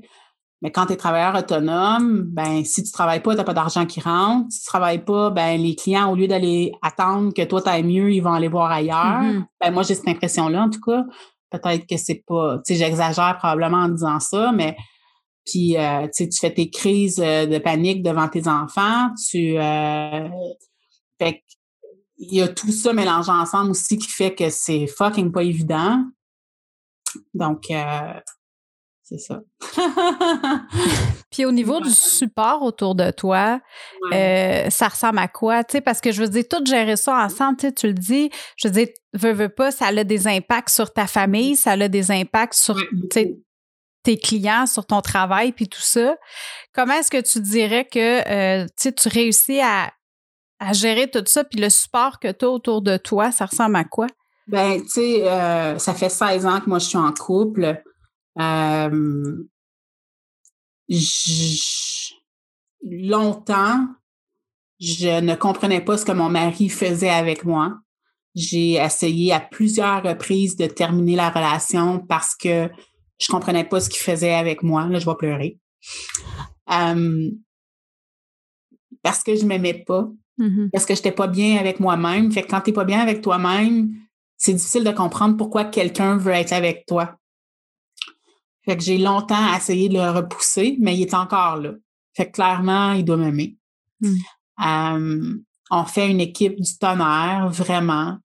[0.61, 3.85] Mais quand tu es travailleur autonome, ben si tu travailles pas, tu n'as pas d'argent
[3.85, 4.47] qui rentre.
[4.49, 7.83] Si tu travailles pas, ben les clients, au lieu d'aller attendre que toi tu ailles
[7.83, 9.21] mieux, ils vont aller voir ailleurs.
[9.21, 9.43] Mm-hmm.
[9.61, 11.03] Ben moi, j'ai cette impression-là, en tout cas.
[11.51, 12.57] Peut-être que c'est pas.
[12.65, 14.75] Tu sais, j'exagère probablement en disant ça, mais
[15.45, 19.09] puis euh, tu fais tes crises euh, de panique devant tes enfants.
[19.29, 20.27] Tu euh,
[21.19, 21.43] fait
[22.19, 26.03] il y a tout ça mélangé ensemble aussi qui fait que c'est fucking pas évident.
[27.33, 28.13] Donc, euh,
[29.09, 29.39] c'est ça.
[31.31, 33.61] Puis au niveau du support autour de toi,
[34.13, 35.63] euh, ça ressemble à quoi?
[35.63, 38.29] Tu sais, parce que je veux dire, tout gérer ça ensemble, tu, tu le dis,
[38.57, 41.87] je veux dire, veux, veux pas, ça a des impacts sur ta famille, ça a
[41.87, 42.77] des impacts sur
[43.09, 46.17] tes clients, sur ton travail, puis tout ça.
[46.73, 49.93] Comment est-ce que tu dirais que euh, tu réussis à,
[50.59, 53.77] à gérer tout ça, puis le support que tu as autour de toi, ça ressemble
[53.77, 54.07] à quoi?
[54.47, 57.83] Ben, tu sais, euh, ça fait 16 ans que moi je suis en couple.
[58.39, 59.43] Euh,
[62.83, 63.87] longtemps,
[64.79, 67.77] je ne comprenais pas ce que mon mari faisait avec moi.
[68.35, 72.69] J'ai essayé à plusieurs reprises de terminer la relation parce que
[73.19, 74.87] je comprenais pas ce qu'il faisait avec moi.
[74.87, 75.59] Là, je vais pleurer.
[76.71, 77.31] Euh,
[79.01, 80.07] parce que je m'aimais pas.
[80.37, 80.69] Mm-hmm.
[80.69, 82.31] Parce que j'étais pas bien avec moi-même.
[82.31, 83.89] Fait que quand t'es pas bien avec toi-même,
[84.37, 87.17] c'est difficile de comprendre pourquoi quelqu'un veut être avec toi.
[88.63, 91.71] Fait que j'ai longtemps essayé de le repousser, mais il est encore là.
[92.15, 93.57] Fait que clairement, il doit m'aimer.
[93.99, 95.37] Hmm.
[95.71, 98.17] on fait une équipe du tonnerre, vraiment.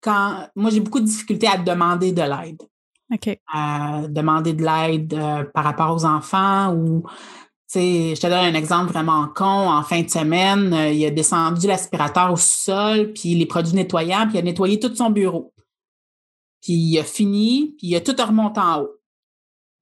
[0.00, 2.62] quand moi, j'ai beaucoup de difficultés à demander de l'aide.
[3.52, 7.04] À demander de l'aide euh, par rapport aux enfants ou
[7.80, 9.44] je te donne un exemple vraiment con.
[9.44, 14.26] En fin de semaine, euh, il a descendu l'aspirateur au sous-sol, puis les produits nettoyants,
[14.26, 15.52] puis il a nettoyé tout son bureau.
[16.60, 19.00] Puis il a fini, puis il a tout remonté en haut.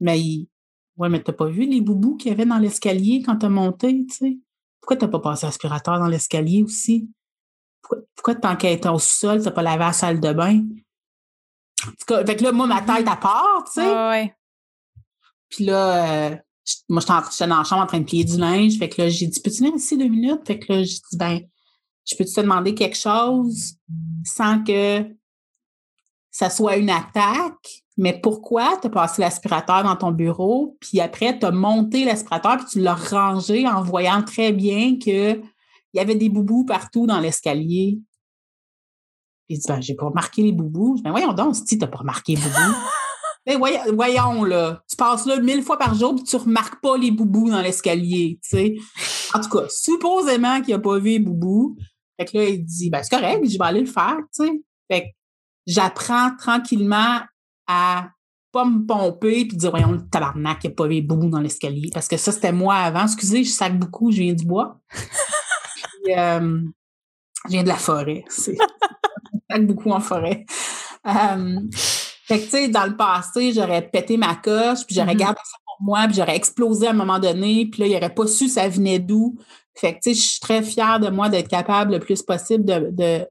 [0.00, 0.48] Mais il...
[0.96, 4.06] Ouais, mais t'as pas vu les boubous qu'il y avait dans l'escalier quand t'as monté,
[4.06, 4.38] tu sais?
[4.80, 7.10] Pourquoi t'as pas passé l'aspirateur dans l'escalier aussi?
[7.82, 10.62] Pourquoi, pourquoi être au sous-sol, t'as pas lavé la salle de bain?
[11.86, 14.08] En tout cas, fait que là, moi, ma tête à part, tu sais.
[14.08, 14.34] ouais.
[15.48, 16.36] Puis là, euh,
[16.88, 18.78] moi, j'étais dans la chambre en train de plier du linge.
[18.78, 20.46] Fait que là, j'ai dit, peux-tu venir ici deux minutes?
[20.46, 21.40] Fait que là, j'ai dit, ben,
[22.04, 23.74] je peux te demander quelque chose
[24.24, 25.04] sans que
[26.30, 27.84] ça soit une attaque?
[27.96, 32.56] Mais pourquoi tu as passé l'aspirateur dans ton bureau, puis après, tu as monté l'aspirateur,
[32.56, 35.42] puis tu l'as rangé en voyant très bien qu'il
[35.92, 38.00] y avait des boubous partout dans l'escalier?
[39.48, 41.00] Il dit, ben, j'ai pas remarqué les boubous.
[41.02, 42.76] Ben, voyons donc, si tu n'as pas remarqué les boubous.
[43.46, 43.58] Ben,
[43.92, 47.50] voyons, là, tu passes là mille fois par jour et tu remarques pas les boubous
[47.50, 48.74] dans l'escalier, tu sais.
[49.34, 51.76] En tout cas, supposément qu'il a pas vu les boubous.
[52.18, 54.62] Fait que là, il dit, ben, c'est correct, je vais aller le faire, tu sais.
[54.90, 55.06] Fait que
[55.66, 57.20] j'apprends tranquillement
[57.66, 58.10] à
[58.52, 61.40] pas me pomper puis dire, voyons, le tabarnak, il a pas vu les boubous dans
[61.40, 61.90] l'escalier.
[61.92, 63.04] Parce que ça, c'était moi avant.
[63.04, 64.80] Excusez, je sac beaucoup, je viens du bois.
[66.08, 66.62] Euh,
[67.44, 68.24] je viens de la forêt.
[68.28, 68.52] je
[69.50, 70.46] sac beaucoup en forêt.
[71.06, 71.60] Euh,
[72.30, 75.18] fait que, tu sais, dans le passé, j'aurais pété ma coche, puis j'aurais mm-hmm.
[75.18, 78.14] gardé ça pour moi, puis j'aurais explosé à un moment donné, puis là, il n'aurait
[78.14, 79.36] pas su ça venait d'où.
[79.74, 82.64] Fait que, tu sais, je suis très fière de moi d'être capable le plus possible
[82.64, 83.26] de,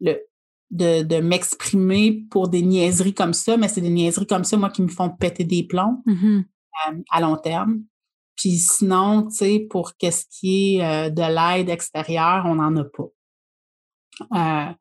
[0.00, 4.70] de, de, m'exprimer pour des niaiseries comme ça, mais c'est des niaiseries comme ça, moi,
[4.70, 6.44] qui me font péter des plombs mm-hmm.
[6.90, 7.82] euh, à long terme.
[8.36, 12.84] Puis sinon, tu sais, pour qu'est-ce qui est euh, de l'aide extérieure, on n'en a
[12.84, 14.68] pas.
[14.70, 14.72] Euh,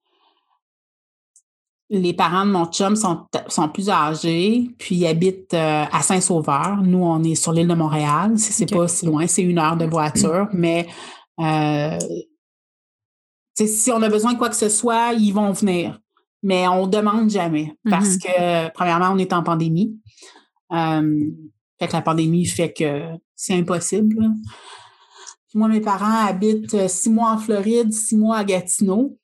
[1.99, 6.81] les parents de mon chum sont, sont plus âgés, puis ils habitent euh, à Saint-Sauveur.
[6.83, 8.33] Nous, on est sur l'île de Montréal.
[8.37, 10.87] C'est pas si loin, c'est une heure de voiture, mais
[11.39, 11.97] euh,
[13.55, 15.99] si on a besoin de quoi que ce soit, ils vont venir.
[16.41, 18.69] Mais on demande jamais parce mm-hmm.
[18.69, 19.95] que, premièrement, on est en pandémie.
[20.71, 21.29] Euh,
[21.79, 23.03] fait que la pandémie fait que
[23.35, 24.15] c'est impossible.
[25.53, 29.17] moi, mes parents habitent six mois en Floride, six mois à Gatineau.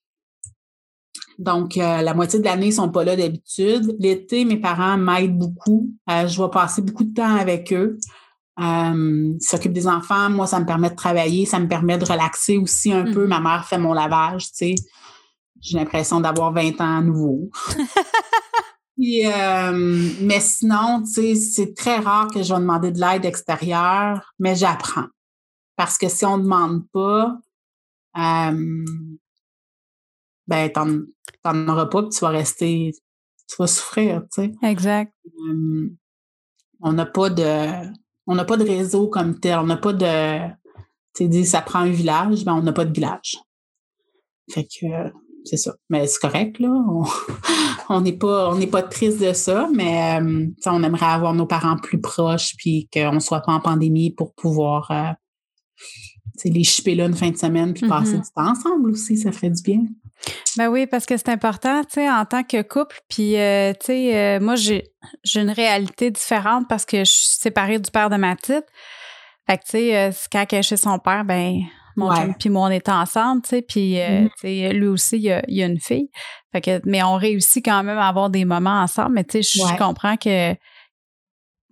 [1.40, 3.96] Donc, la moitié de l'année, ils ne sont pas là d'habitude.
[3.98, 5.90] L'été, mes parents m'aident beaucoup.
[6.08, 7.98] je vais passer beaucoup de temps avec eux.
[8.60, 10.30] Euh, s'occupe des enfants.
[10.30, 13.26] Moi, ça me permet de travailler, ça me permet de relaxer aussi un peu.
[13.26, 13.30] Mm.
[13.30, 14.76] Ma mère fait mon lavage, tu sais.
[15.62, 17.50] J'ai l'impression d'avoir 20 ans à nouveau.
[19.02, 24.34] Euh, mais sinon, tu sais, c'est très rare que je vais demander de l'aide extérieure,
[24.40, 25.06] mais j'apprends.
[25.78, 27.38] Parce que si on ne demande pas,
[28.18, 28.86] euh,
[30.48, 30.70] ben,
[31.44, 32.92] t'en auras pas, puis tu vas rester,
[33.48, 34.52] tu vas souffrir, tu sais.
[34.64, 35.14] Exact.
[35.50, 35.90] Euh,
[36.82, 37.90] on n'a pas de,
[38.30, 39.58] on n'a pas de réseau comme tel.
[39.58, 40.50] On n'a pas de.
[41.16, 43.38] Tu sais, ça prend un village, mais on n'a pas de village.
[44.52, 44.86] Fait que
[45.46, 45.76] c'est ça.
[45.90, 46.70] Mais c'est correct, là.
[47.90, 51.78] On n'est pas, on pas triste de ça, mais euh, on aimerait avoir nos parents
[51.78, 55.12] plus proches puis qu'on ne soit pas en pandémie pour pouvoir euh,
[56.46, 58.24] les chipper là une fin de semaine puis passer mm-hmm.
[58.24, 59.18] du temps ensemble aussi.
[59.18, 59.86] Ça ferait du bien.
[60.58, 63.00] Ben oui, parce que c'est important, tu sais, en tant que couple.
[63.08, 64.92] Puis, euh, tu sais, euh, moi, j'ai,
[65.36, 68.66] une réalité différente parce que je suis séparée du père de ma petite.
[69.48, 71.62] Fait que, tu sais, euh, quand elle est chez son père, ben,
[71.96, 72.34] mon ouais.
[72.38, 74.30] puis moi, on est ensemble, tu sais, puis, mm-hmm.
[74.30, 76.10] tu sais, lui aussi, il y, a, a, une fille.
[76.52, 79.16] Fait que, mais on réussit quand même à avoir des moments ensemble.
[79.16, 80.54] Mais, tu sais, je comprends que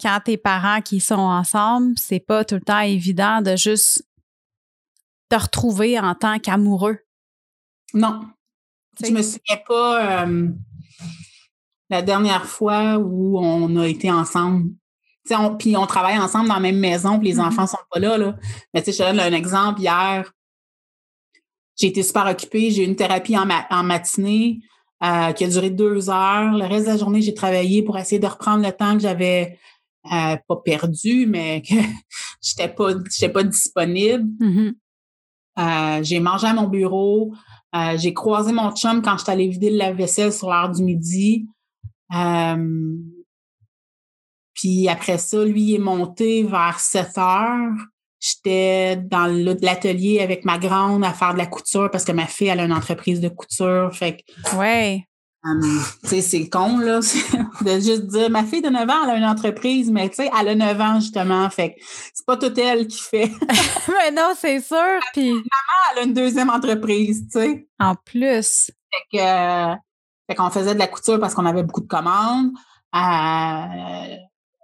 [0.02, 4.04] quand tes parents qui sont ensemble, c'est pas tout le temps évident de juste
[5.30, 7.00] te retrouver en tant qu'amoureux.
[7.94, 8.22] Non,
[9.04, 10.50] je me souviens pas euh,
[11.90, 14.72] la dernière fois où on a été ensemble.
[15.60, 17.48] puis on travaille ensemble dans la même maison, puis les mm-hmm.
[17.48, 18.18] enfants sont pas là.
[18.18, 18.36] là.
[18.74, 19.82] Mais tu sais, je donne un exemple.
[19.82, 20.32] Hier,
[21.76, 22.72] j'ai été super occupée.
[22.72, 24.60] J'ai eu une thérapie en, en matinée
[25.04, 26.54] euh, qui a duré deux heures.
[26.54, 29.60] Le reste de la journée, j'ai travaillé pour essayer de reprendre le temps que j'avais
[30.12, 31.76] euh, pas perdu, mais que
[32.42, 32.94] j'étais pas,
[33.34, 34.26] pas disponible.
[34.40, 36.04] Mm-hmm.
[36.04, 37.34] j'ai mangé à mon bureau.
[37.76, 41.48] Euh, j'ai croisé mon chum quand j'étais allée vider la vaisselle sur l'heure du midi.
[42.16, 42.98] Euh,
[44.54, 47.74] puis après ça, lui est monté vers 7 heures.
[48.20, 49.28] J'étais dans
[49.62, 52.66] l'atelier avec ma grande à faire de la couture parce que ma fille, elle a
[52.66, 53.94] une entreprise de couture.
[53.94, 55.07] Fait que, ouais.
[56.04, 57.00] Sais, c'est con, là,
[57.62, 60.30] de juste dire, ma fille de 9 ans, elle a une entreprise, mais tu sais,
[60.38, 61.76] elle a 9 ans, justement, fait
[62.14, 63.32] c'est pas toute elle qui fait.
[63.88, 65.32] mais non, c'est sûr, puis...
[65.32, 65.44] Maman,
[65.92, 67.68] elle a une deuxième entreprise, tu sais.
[67.80, 68.72] En plus.
[68.92, 69.76] Fait que,
[70.30, 72.52] fait qu'on faisait de la couture parce qu'on avait beaucoup de commandes.
[72.96, 74.16] Euh,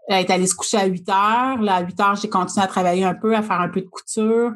[0.10, 1.62] elle est allée se coucher à 8 heures.
[1.62, 3.90] Là, à 8 heures, j'ai continué à travailler un peu, à faire un peu de
[3.90, 4.52] couture.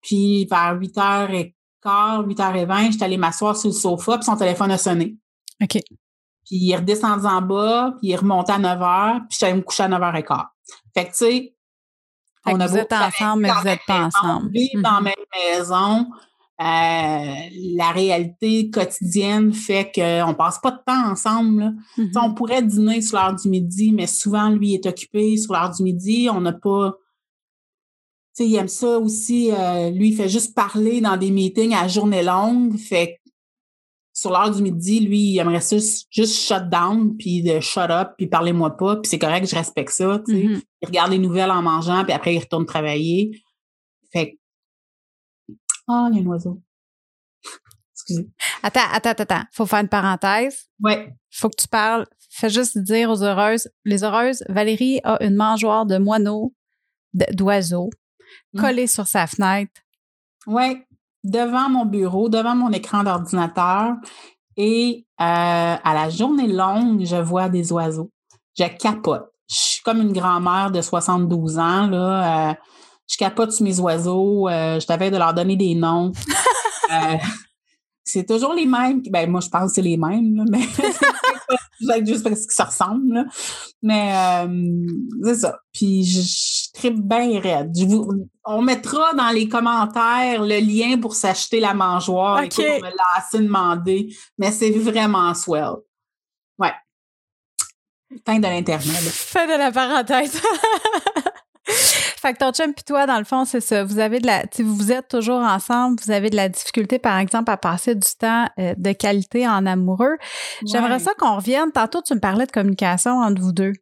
[0.00, 4.16] Puis, vers 8 h et quart, 8 h 20, j'étais allée m'asseoir sur le sofa,
[4.16, 5.16] puis son téléphone a sonné.
[5.62, 5.82] OK.
[6.48, 9.54] Puis il est redescendu en bas, puis il est remonté à 9 h, puis j'allais
[9.54, 10.38] me coucher à 9 h 15.
[10.94, 11.54] Fait que, tu sais,
[12.46, 14.50] on a vous êtes ensemble, mais vous n'êtes pas ensemble.
[14.50, 15.04] Vivre dans la mm-hmm.
[15.04, 16.06] même maison,
[16.60, 21.74] euh, la réalité quotidienne fait qu'on passe pas de temps ensemble.
[21.96, 22.18] Mm-hmm.
[22.22, 25.82] On pourrait dîner sur l'heure du midi, mais souvent, lui est occupé sur l'heure du
[25.82, 26.28] midi.
[26.32, 26.94] On n'a pas...
[28.36, 29.50] Tu sais, il aime ça aussi.
[29.52, 32.76] Euh, lui, il fait juste parler dans des meetings à journée longue.
[32.76, 33.20] Fait
[34.18, 38.14] sur l'heure du midi, lui, il aimerait juste, juste shut down, puis de shut up,
[38.18, 40.20] puis parlez-moi pas, puis c'est correct, je respecte ça.
[40.26, 40.42] Tu sais.
[40.42, 40.62] Mm-hmm.
[40.82, 43.40] Il regarde les nouvelles en mangeant, puis après, il retourne travailler.
[44.12, 44.36] Fait
[45.86, 46.60] Ah, oh, il y a un oiseau.
[47.94, 48.28] Excusez.
[48.64, 49.44] Attends, attends, attends.
[49.52, 50.64] Faut faire une parenthèse.
[50.80, 51.14] Ouais.
[51.30, 52.04] Faut que tu parles.
[52.28, 53.70] Fais juste dire aux heureuses.
[53.84, 56.52] Les heureuses, Valérie a une mangeoire de moineaux,
[57.14, 57.90] d'oiseaux,
[58.52, 58.60] mm.
[58.60, 59.80] collée sur sa fenêtre.
[60.48, 60.87] Ouais
[61.24, 63.94] devant mon bureau, devant mon écran d'ordinateur
[64.56, 65.24] et euh,
[65.84, 68.10] à la journée longue, je vois des oiseaux.
[68.58, 69.30] Je capote.
[69.48, 71.86] Je suis comme une grand-mère de 72 ans.
[71.86, 72.54] Là, euh,
[73.08, 74.48] je capote sur mes oiseaux.
[74.48, 76.12] Euh, je t'avais de leur donner des noms.
[78.04, 79.00] c'est toujours les mêmes.
[79.10, 80.62] Ben, moi, je pense que c'est les mêmes, mais
[82.06, 83.26] juste parce que ça ressemble.
[83.80, 84.12] Mais
[85.22, 85.56] c'est ça.
[85.72, 87.72] Puis je très bien raide.
[88.44, 92.42] on mettra dans les commentaires le lien pour s'acheter la mangeoire.
[92.42, 95.74] Écoute, on me l'a assez demandé, mais c'est vraiment swell.
[96.58, 96.72] Ouais.
[98.24, 98.84] Fin de l'Internet.
[98.86, 100.40] Fin de la parenthèse.
[101.66, 103.84] fait que ton chum puis toi, dans le fond, c'est ça.
[103.84, 107.50] Vous avez de la, vous êtes toujours ensemble, vous avez de la difficulté, par exemple,
[107.50, 110.16] à passer du temps euh, de qualité en amoureux.
[110.64, 111.72] J'aimerais ça qu'on revienne.
[111.72, 113.72] Tantôt, tu me parlais de communication entre vous deux.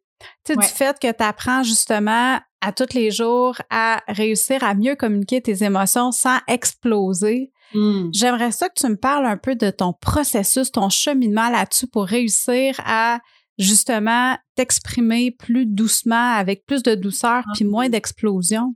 [0.43, 4.73] Tu sais, du fait que tu apprends justement à tous les jours à réussir à
[4.73, 7.51] mieux communiquer tes émotions sans exploser.
[7.73, 8.09] Hmm.
[8.13, 12.05] J'aimerais ça que tu me parles un peu de ton processus, ton cheminement là-dessus pour
[12.05, 13.19] réussir à
[13.57, 18.75] justement t'exprimer plus doucement, avec plus de douceur, puis moins d'explosion.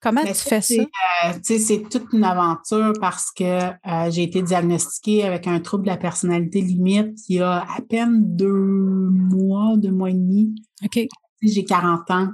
[0.00, 0.82] Comment tu fais ça?
[0.82, 5.90] Euh, c'est toute une aventure parce que euh, j'ai été diagnostiquée avec un trouble de
[5.90, 10.56] la personnalité limite il y a à peine deux mois, deux mois et demi.
[10.84, 11.06] OK.
[11.40, 12.28] J'ai 40 ans.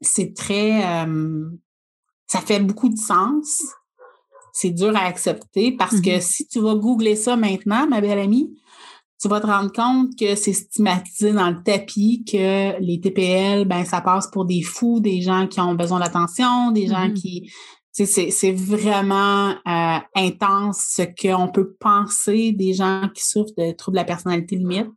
[0.00, 0.82] C'est très...
[2.26, 3.62] ça fait beaucoup de sens.
[4.52, 6.20] C'est dur à accepter parce que mm-hmm.
[6.20, 8.54] si tu vas googler ça maintenant, ma belle amie,
[9.22, 13.84] tu vas te rendre compte que c'est stigmatisé dans le tapis, que les TPL, ben
[13.84, 17.14] ça passe pour des fous, des gens qui ont besoin d'attention, des gens mm-hmm.
[17.14, 17.50] qui...
[17.92, 24.00] C'est vraiment euh, intense ce qu'on peut penser des gens qui souffrent de troubles de
[24.00, 24.88] la personnalité limite.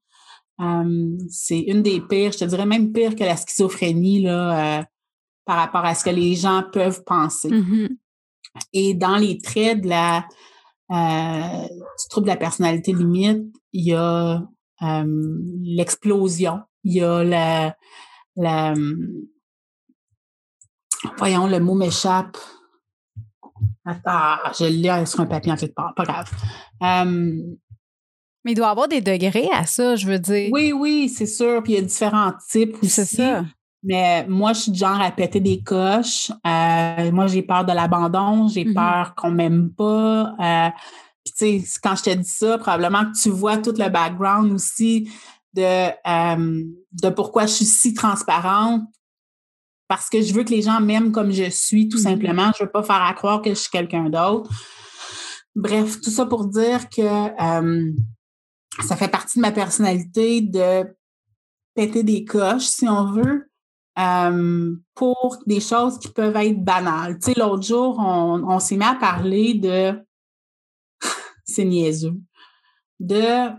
[1.30, 4.84] C'est une des pires, je te dirais même pire que la schizophrénie là, euh,
[5.46, 7.50] par rapport à ce que les gens peuvent penser.
[7.50, 7.98] Mm-hmm.
[8.74, 10.26] Et dans les traits de la
[10.92, 14.44] euh, du trouble de la personnalité limite, il y a
[14.82, 17.76] euh, l'explosion, il y a la,
[18.36, 18.74] la
[21.18, 22.38] voyons, le mot m'échappe.
[23.84, 26.32] Attends, je l'ai sur un papier en fait pas, pas grave.
[28.46, 30.50] Mais il doit y avoir des degrés à ça, je veux dire.
[30.54, 31.64] Oui, oui, c'est sûr.
[31.64, 32.92] Puis il y a différents types aussi.
[32.92, 33.44] C'est ça.
[33.82, 36.32] Mais moi, je suis du genre à péter des coches.
[36.46, 38.74] Euh, moi, j'ai peur de l'abandon, j'ai mm-hmm.
[38.74, 40.36] peur qu'on m'aime pas.
[40.40, 40.70] Euh,
[41.24, 44.52] puis tu sais, quand je te dis ça, probablement que tu vois tout le background
[44.52, 45.10] aussi
[45.54, 48.84] de, euh, de pourquoi je suis si transparente.
[49.88, 52.02] Parce que je veux que les gens m'aiment comme je suis, tout mm-hmm.
[52.02, 52.52] simplement.
[52.58, 54.52] Je veux pas faire à croire que je suis quelqu'un d'autre.
[55.56, 57.02] Bref, tout ça pour dire que
[58.84, 60.96] ça fait partie de ma personnalité de
[61.74, 63.50] péter des coches, si on veut,
[63.98, 67.20] euh, pour des choses qui peuvent être banales.
[67.20, 70.06] Tu sais, l'autre jour, on, s'est mis à parler de,
[71.46, 72.16] c'est niaiseux,
[73.00, 73.50] de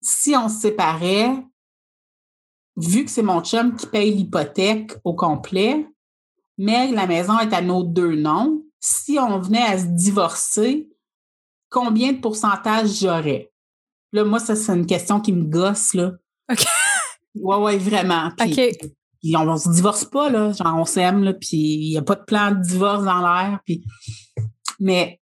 [0.00, 1.44] si on se séparait,
[2.76, 5.86] vu que c'est mon chum qui paye l'hypothèque au complet,
[6.56, 10.88] mais la maison est à nos deux noms, si on venait à se divorcer,
[11.70, 13.50] combien de pourcentage j'aurais?
[14.12, 16.12] Là, moi, ça, c'est une question qui me gosse, là.
[16.50, 16.64] OK.
[17.40, 18.30] Oui, oui, vraiment.
[18.36, 20.50] Puis, on, ne se divorce pas, là.
[20.52, 23.60] Genre, on s'aime, là, puis il n'y a pas de plan de divorce dans l'air.
[23.64, 23.84] Puis...
[24.80, 25.20] Mais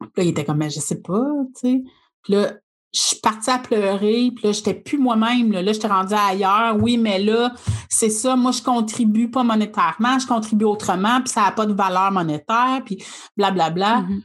[0.00, 1.82] là, il était comme, mais je sais pas, tu sais.
[2.22, 2.52] Puis là,
[2.92, 5.52] je suis partie à pleurer, puis là, j'étais plus moi-même.
[5.52, 6.76] Là, là j'étais rendue ailleurs.
[6.80, 7.54] Oui, mais là,
[7.88, 8.36] c'est ça.
[8.36, 12.82] Moi, je contribue pas monétairement, je contribue autrement, puis ça n'a pas de valeur monétaire,
[12.84, 13.02] puis
[13.36, 13.70] blablabla.
[13.70, 14.08] Bla, bla.
[14.08, 14.22] Mm-hmm.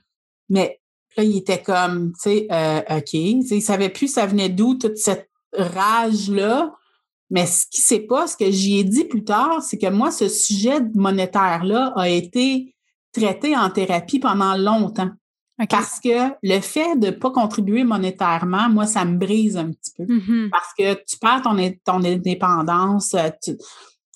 [0.49, 0.80] Mais
[1.17, 3.13] là, il était comme, tu sais, euh, OK.
[3.13, 6.73] il savait plus ça venait d'où toute cette rage-là.
[7.29, 10.11] Mais ce qui sait pas, ce que j'y ai dit plus tard, c'est que moi,
[10.11, 12.75] ce sujet monétaire-là a été
[13.13, 15.11] traité en thérapie pendant longtemps.
[15.69, 19.91] Parce que le fait de ne pas contribuer monétairement, moi, ça me brise un petit
[19.95, 20.03] peu.
[20.03, 20.49] Mm-hmm.
[20.49, 23.13] Parce que tu perds ton, ton indépendance.
[23.13, 23.29] Euh,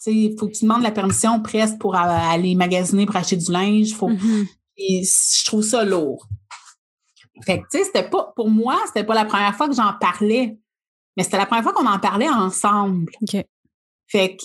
[0.08, 3.94] il faut que tu demandes la permission presque pour aller magasiner pour acheter du linge.
[3.94, 4.48] Faut, mm-hmm.
[4.78, 6.28] et je trouve ça lourd.
[7.44, 9.94] Fait que, tu sais, c'était pas, pour moi, c'était pas la première fois que j'en
[10.00, 10.58] parlais.
[11.18, 13.12] Mais c'était la première fois qu'on en parlait ensemble.
[14.08, 14.44] Fait que,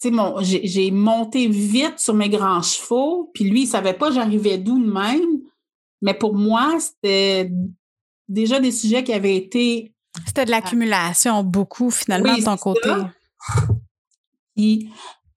[0.00, 4.58] tu sais, j'ai monté vite sur mes grands chevaux, puis lui, il savait pas j'arrivais
[4.58, 5.40] d'où de même.
[6.02, 7.50] Mais pour moi, c'était
[8.28, 9.92] déjà des sujets qui avaient été.
[10.26, 12.90] C'était de l'accumulation beaucoup, finalement, de ton côté.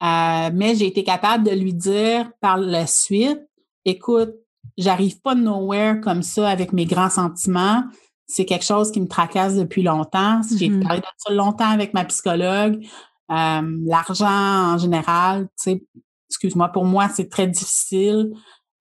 [0.04, 3.42] Euh, mais j'ai été capable de lui dire par la suite
[3.88, 4.36] écoute,
[4.78, 7.84] j'arrive pas de nowhere comme ça avec mes grands sentiments
[8.28, 10.42] c'est quelque chose qui me tracasse depuis longtemps.
[10.58, 10.84] J'ai mm-hmm.
[10.84, 12.86] parlé de ça longtemps avec ma psychologue.
[13.32, 15.84] Euh, l'argent en général, tu sais,
[16.30, 18.32] excuse-moi, pour moi, c'est très difficile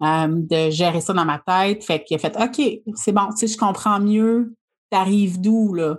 [0.02, 1.84] euh, de gérer ça dans ma tête.
[1.84, 2.60] Fait qu'il a fait OK,
[2.96, 4.54] c'est bon, tu sais, je comprends mieux.
[4.90, 5.96] T'arrives d'où, là?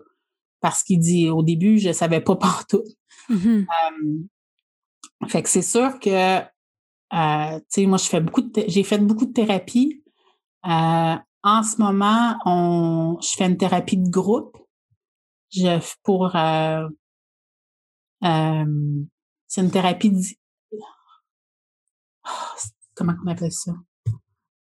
[0.59, 2.83] Parce qu'il dit au début, je savais pas partout.
[3.29, 3.65] Mm-hmm.
[3.65, 6.41] Euh, fait que c'est sûr que
[7.11, 10.03] tu sais, moi, je fais beaucoup j'ai fait beaucoup de thérapie.
[10.63, 14.57] En ce moment, on, je fais une thérapie de groupe.
[15.49, 16.89] Je, pour euh,
[18.23, 19.05] euh,
[19.47, 20.11] c'est une thérapie
[22.95, 23.71] comment on appelle ça?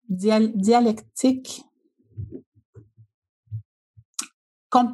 [0.09, 1.65] dialectique.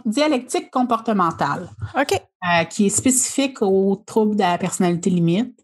[0.05, 1.71] dialectique comportementale.
[1.99, 2.13] OK.
[2.13, 5.61] Euh, qui est spécifique aux troubles de la personnalité limite.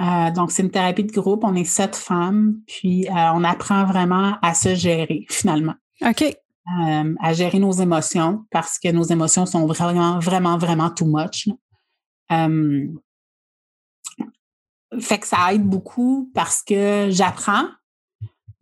[0.00, 1.44] Euh, donc, c'est une thérapie de groupe.
[1.44, 5.74] On est sept femmes, puis euh, on apprend vraiment à se gérer finalement.
[6.02, 6.22] OK.
[6.22, 11.48] Euh, à gérer nos émotions parce que nos émotions sont vraiment, vraiment, vraiment too much.
[15.00, 17.66] fait que ça aide beaucoup parce que j'apprends.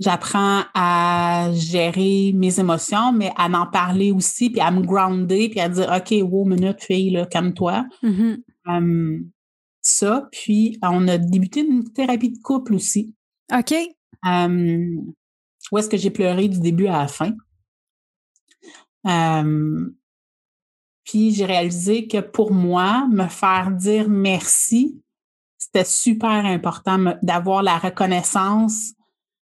[0.01, 5.59] J'apprends à gérer mes émotions, mais à en parler aussi, puis à me grounder, puis
[5.59, 7.85] à dire OK, wow, minute, fille, calme-toi.
[8.03, 8.39] Mhm.
[8.67, 9.31] Hum,
[9.89, 10.29] ça.
[10.33, 13.15] Puis on a débuté une thérapie de couple aussi.
[13.53, 13.75] OK.
[14.25, 15.13] Hum,
[15.71, 17.33] où est-ce que j'ai pleuré du début à la fin?
[19.05, 19.95] Hum,
[21.05, 25.01] puis j'ai réalisé que pour moi, me faire dire merci,
[25.57, 28.93] c'était super important d'avoir la reconnaissance.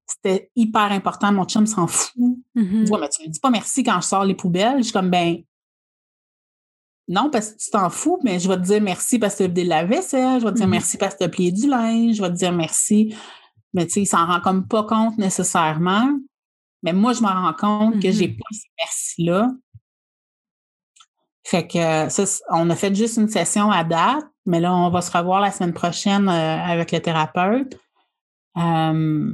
[0.07, 1.33] C'était hyper important.
[1.33, 2.39] Mon chum s'en fout.
[2.55, 2.87] Mhm.
[3.01, 4.79] mais tu me dis pas merci quand je sors les poubelles.
[4.79, 5.43] Je suis comme, ben,
[7.09, 9.43] non, parce que tu t'en fous, mais je vais te dire merci parce que tu
[9.45, 10.41] as vidé la vaisselle.
[10.41, 10.71] Je vais te dire Mhm.
[10.73, 12.17] merci parce que tu as plié du linge.
[12.17, 13.15] Je vais te dire merci.
[13.75, 16.09] Mais tu sais, il s'en rend comme pas compte nécessairement.
[16.83, 18.13] Mais moi, je me rends compte que Mhm.
[18.13, 19.51] j'ai pas ce merci-là.
[21.45, 25.03] Fait que ça, on a fait juste une session à date, mais là, on va
[25.03, 27.79] se revoir la semaine prochaine euh, avec le thérapeute.
[28.57, 29.33] Euh,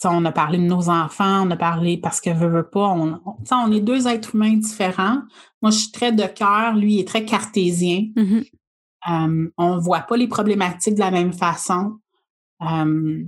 [0.00, 2.68] tu sais, on a parlé de nos enfants, on a parlé parce que veut, veut
[2.68, 5.22] pas, on, on, on est deux êtres humains différents.
[5.60, 8.06] Moi, je suis très de cœur, lui il est très cartésien.
[8.14, 8.44] Mhm.
[9.10, 11.98] Euh, on ne voit pas les problématiques de la même façon.
[12.62, 13.24] Euh,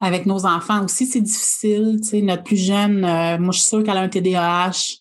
[0.00, 1.98] avec nos enfants aussi, c'est difficile.
[2.02, 5.00] Tu sais, notre plus jeune, euh, moi, je suis sûre qu'elle a un TDAH,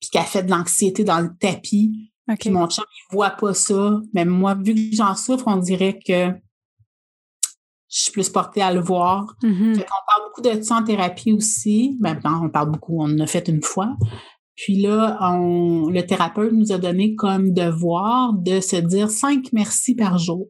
[0.00, 2.10] puis qu'elle fait de l'anxiété dans le tapis.
[2.28, 2.38] OK.
[2.40, 4.00] Puis mon chum, il voit pas ça.
[4.12, 6.32] Mais moi, vu que j'en souffre, on dirait que
[7.94, 9.36] je suis plus portée à le voir.
[9.44, 9.76] Mhm.
[9.76, 11.96] Fait qu'on parle beaucoup de ça en thérapie aussi.
[12.00, 13.94] Non, on parle beaucoup, on en a fait une fois.
[14.56, 19.94] Puis là, on, le thérapeute nous a donné comme devoir de se dire cinq merci
[19.94, 20.48] par jour.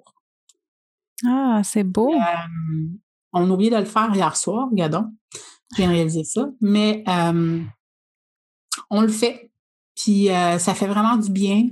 [1.26, 2.12] Ah, c'est beau.
[2.14, 2.88] Euh,
[3.34, 5.07] on a oublié de le faire hier soir, regardons.
[5.72, 6.49] Je viens de réaliser ça.
[6.62, 7.61] Mais euh,
[8.90, 9.51] on le fait.
[9.95, 11.68] Puis euh, ça fait vraiment du bien.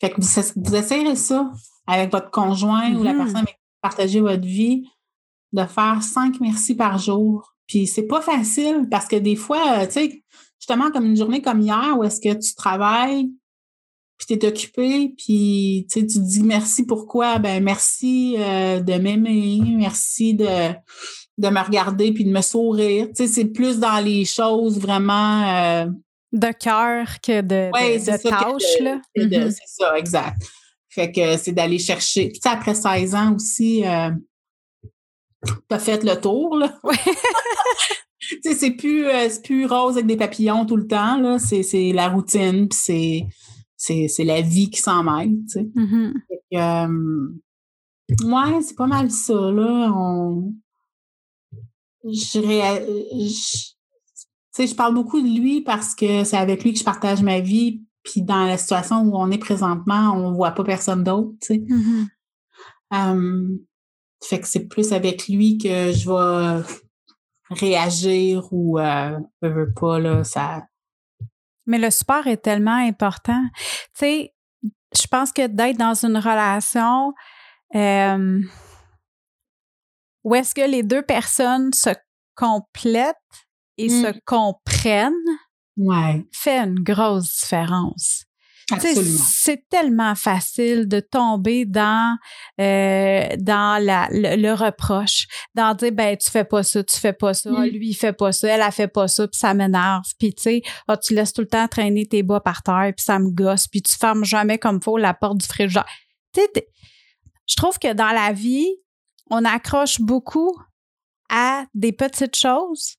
[0.00, 1.50] Fait que vous, vous essayerez ça
[1.86, 3.18] avec votre conjoint ou la Mhm.
[3.18, 4.88] personne avec qui vous partagez votre vie,
[5.52, 7.54] de faire cinq merci par jour.
[7.66, 10.24] Puis c'est pas facile parce que des fois, euh, tu sais,
[10.58, 13.30] justement comme une journée comme hier où est-ce que tu travailles,
[14.18, 17.38] puis tu es occupé, puis tu te dis merci pourquoi?
[17.38, 20.72] Ben merci euh, de m'aimer, merci de,
[21.38, 23.06] de me regarder puis de me sourire.
[23.08, 25.86] Tu sais, c'est plus dans les choses vraiment euh,
[26.32, 29.00] De cœur que de, Ouais, de, de tâches, là.
[29.16, 29.50] Mhm.
[29.50, 30.42] C'est ça, exact.
[30.90, 32.28] Fait que c'est d'aller chercher.
[32.28, 34.10] Puis tu sais, après 16 ans aussi, euh,
[35.68, 36.78] t'as fait le tour, là.
[38.42, 41.38] C'est plus, euh, plus rose avec des papillons tout le temps, là.
[41.38, 43.26] C'est, la routine, puis
[43.76, 45.68] c'est, la vie qui s'en mêle, tu sais.
[45.74, 46.14] Mhm.
[46.28, 47.28] Que, euh,
[48.24, 49.90] ouais, c'est pas mal ça, là.
[49.94, 50.54] On,
[52.04, 56.72] je, réa- je- tu sais, je parle beaucoup de lui parce que c'est avec lui
[56.72, 57.82] que je partage ma vie.
[58.02, 61.64] Puis dans la situation où on est présentement, on voit pas personne d'autre, tu sais.
[61.68, 62.08] Mhm.
[62.92, 63.48] Euh,
[64.22, 66.64] fait que c'est plus avec lui que je vais
[67.50, 70.62] réagir ou euh, veux, veux pas, là, ça.
[71.66, 73.42] Mais le support est tellement important.
[73.54, 73.60] Tu
[73.94, 77.12] sais, je pense que d'être dans une relation
[77.74, 78.40] euh,
[80.24, 81.90] où est-ce que les deux personnes se
[82.34, 83.16] complètent
[83.78, 84.02] et Mm.
[84.02, 85.12] se comprennent
[85.76, 88.24] Ouais, fait une grosse différence.
[89.18, 92.16] C'est tellement facile de tomber dans
[92.60, 97.12] euh, dans la, le, le reproche, d'en dire ben tu fais pas ça, tu fais
[97.12, 97.64] pas ça, Mm.
[97.64, 100.42] lui il fait pas ça, elle a fait pas ça, puis ça m'énerve, puis tu
[100.42, 103.30] sais, ah, tu laisses tout le temps traîner tes bas par terre, puis ça me
[103.30, 105.86] gosse, puis tu fermes jamais comme faut la porte du frigidaire.
[106.32, 106.66] Tu sais,
[107.48, 108.68] je trouve que dans la vie,
[109.30, 110.56] on accroche beaucoup
[111.28, 112.96] à des petites choses.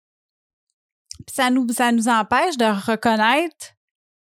[1.25, 3.73] Puis ça nous ça nous empêche de reconnaître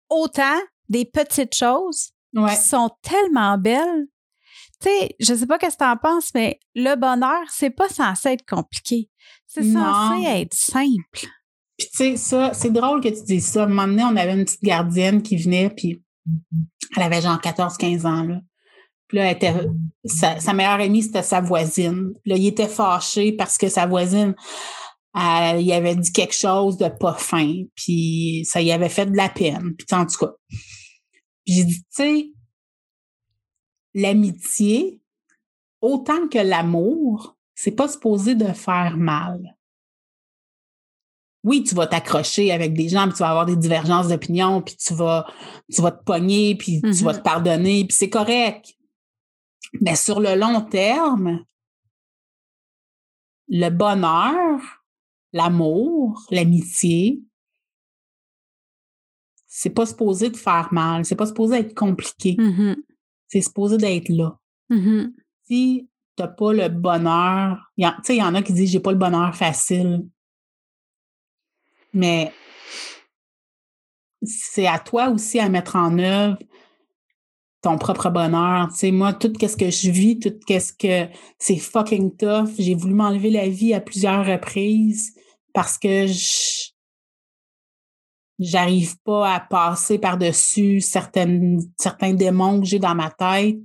[0.10, 0.58] autant
[0.90, 2.50] des petites choses Ouais.
[2.56, 4.06] qui sont tellement belles.
[4.82, 8.30] Tu sais, je sais pas qu'est-ce que t'en penses, mais le bonheur, c'est pas censé
[8.30, 9.10] être compliqué.
[9.48, 11.28] C'est censé être simple.
[11.78, 13.62] Puis tu sais, ça, c'est drôle que tu dises ça.
[13.62, 16.04] À un moment donné, on avait une petite gardienne qui venait, puis
[16.96, 18.40] elle avait genre 14-15 ans, là.
[19.08, 19.54] Puis là, elle était,
[20.06, 22.12] sa, sa meilleure amie, c'était sa voisine.
[22.26, 24.36] Là, il était fâché parce que sa voisine,
[25.16, 29.16] elle, il avait dit quelque chose de pas fin, puis ça y avait fait de
[29.16, 29.76] la peine.
[29.78, 30.34] Puis en tout cas,
[31.48, 32.34] Puis j'ai dit, tu sais,
[33.94, 35.02] l'amitié,
[35.80, 39.56] autant que l'amour, c'est pas supposé de faire mal.
[41.46, 44.76] Oui, tu vas t'accrocher avec des gens, puis tu vas avoir des divergences d'opinion, puis
[44.76, 45.26] tu vas,
[45.74, 48.76] tu vas te pogner, puis tu vas te pardonner, puis c'est correct.
[49.80, 51.46] Mais sur le long terme,
[53.48, 54.84] le bonheur,
[55.32, 57.22] l'amour, l'amitié,
[59.60, 62.76] c'est pas supposé de faire mal, c'est pas supposé être compliqué, Mhm.
[63.28, 64.38] c'est supposé d'être là.
[64.70, 65.14] Mhm.
[65.48, 67.72] Si t'as pas le bonheur.
[67.76, 70.06] Tu sais, il y en a qui disent j'ai pas le bonheur facile.
[71.92, 72.32] Mais
[74.22, 76.38] c'est à toi aussi à mettre en œuvre
[77.64, 78.68] ton propre bonheur.
[78.70, 82.52] Tu sais, moi, tout ce que je vis, tout ce que c'est fucking tough.
[82.60, 85.16] J'ai voulu m'enlever la vie à plusieurs reprises
[85.54, 86.57] parce que je
[88.40, 93.58] j'arrive pas à passer par-dessus certaines certains démons que j'ai dans ma tête.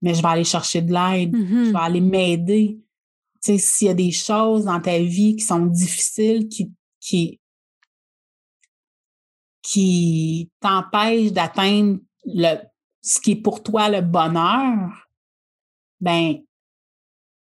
[0.00, 1.34] Mais je vais aller chercher de l'aide.
[1.34, 1.72] Je Mm-hmm.
[1.72, 2.78] vais aller m'aider.
[3.44, 7.40] Tu sais, s'il y a des choses dans ta vie qui sont difficiles, qui, qui,
[9.62, 12.56] qui t'empêchent d'atteindre le,
[13.00, 15.08] ce qui est pour toi le bonheur,
[16.00, 16.36] ben,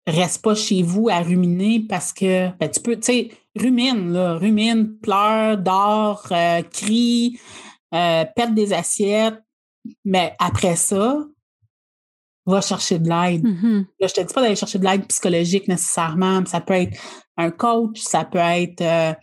[0.08, 4.38] reste pas chez vous à ruminer parce que, ben, tu peux, tu sais, rumine, là,
[4.38, 7.40] rumine, pleure, dort, euh, crie,
[7.94, 9.42] euh, pète des assiettes,
[10.06, 11.18] mais après ça,
[12.46, 13.44] va chercher de l'aide.
[13.44, 13.86] Mhm.
[14.00, 16.98] Là, je te dis pas d'aller chercher de l'aide psychologique nécessairement, ça peut être
[17.38, 19.14] un coach, ça peut être euh,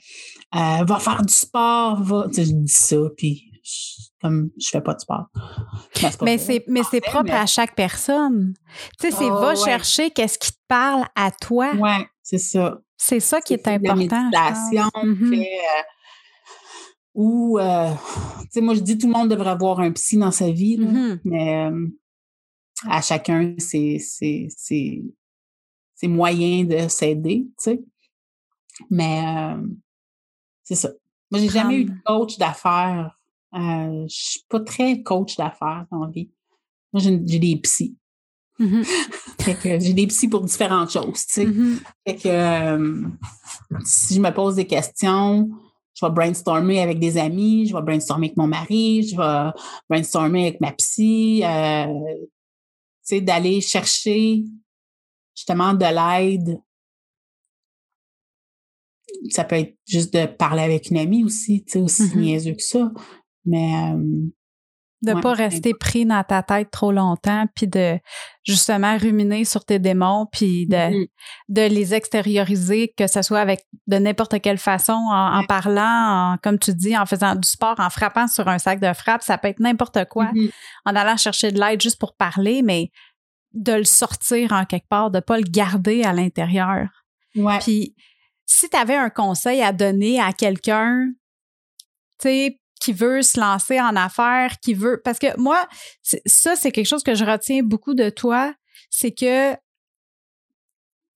[0.54, 2.26] euh, va faire du sport, va.
[2.28, 5.26] Tu sais, je dis ça, puis je, comme je fais pas de sport.
[6.22, 8.54] Mais c'est mais c'est Parfait, propre mais- à chaque personne.
[9.00, 9.56] Tu sais, c'est Oh, va ouais.
[9.56, 11.74] chercher qu'est-ce qui te parle à toi.
[11.74, 12.78] Ouais, c'est ça.
[12.96, 13.94] C'est ça qui est la important.
[13.94, 14.90] je méditation.
[15.04, 15.30] Mhm.
[15.34, 15.82] fais, euh,
[17.14, 17.90] ou, euh,
[18.42, 20.76] tu sais, moi, je dis tout le monde devrait avoir un psy dans sa vie,
[20.76, 21.20] là, Mhm.
[21.24, 21.86] mais euh,
[22.88, 23.98] à chacun, c'est
[26.04, 27.80] moyen de s'aider, tu sais.
[28.90, 29.22] Mais
[30.62, 30.90] c'est ça.
[31.30, 33.18] Moi, j'ai jamais eu de coach d'affaires.
[33.54, 36.30] Je suis pas très coach d'affaires dans la vie.
[36.92, 37.96] Moi, j'ai des psys.
[38.58, 38.84] Mhm.
[39.40, 41.46] Fait que j'ai des psys pour différentes choses, tu sais.
[41.46, 41.80] Mhm.
[42.06, 43.02] Fait que euh,
[43.84, 45.48] si je me pose des questions,
[45.94, 49.50] je vais brainstormer avec des amis, je vais brainstormer avec mon mari, je vais
[49.88, 52.28] brainstormer avec ma psy, euh, tu
[53.02, 54.42] sais, d'aller chercher
[55.34, 56.60] justement de l'aide.
[59.30, 62.20] Ça peut être juste de parler avec une amie aussi, tu sais, aussi Mhm.
[62.20, 62.90] niaiseux que ça.
[63.44, 64.26] Mais euh,
[65.06, 67.98] De Ouais, pas rester pris dans ta tête trop longtemps, puis de
[68.44, 71.08] justement ruminer sur tes démons, puis de,
[71.48, 76.58] de les extérioriser, que ce soit avec de n'importe quelle façon, en, parlant, en- comme
[76.58, 79.48] tu dis, en faisant du sport, en frappant sur un sac de frappe, ça peut
[79.48, 80.48] être n'importe quoi, Mhm.
[80.86, 82.90] en allant chercher de l'aide juste pour parler, mais
[83.52, 86.88] de le sortir en quelque part, de pas le garder à l'intérieur.
[87.36, 87.58] ouais.
[87.60, 87.94] Puis,
[88.44, 91.08] si tu avais un conseil à donner à quelqu'un,
[92.20, 95.00] tu sais, qui veut se lancer en affaires, qui veut.
[95.04, 95.66] Parce que moi,
[96.02, 98.54] ça, c'est quelque chose que je retiens beaucoup de toi,
[98.90, 99.54] c'est que.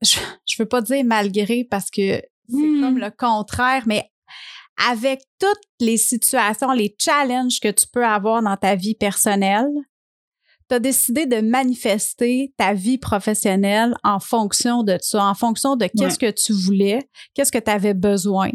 [0.03, 2.81] Je, je veux pas dire malgré parce que c'est Hmm.
[2.81, 4.11] comme le contraire, mais
[4.89, 9.69] avec toutes les situations, les challenges que tu peux avoir dans ta vie personnelle,
[10.69, 15.87] tu as décidé de manifester ta vie professionnelle en fonction de ça, en fonction de
[15.87, 17.01] qu'est-ce que tu voulais,
[17.35, 18.51] qu'est-ce que tu avais besoin.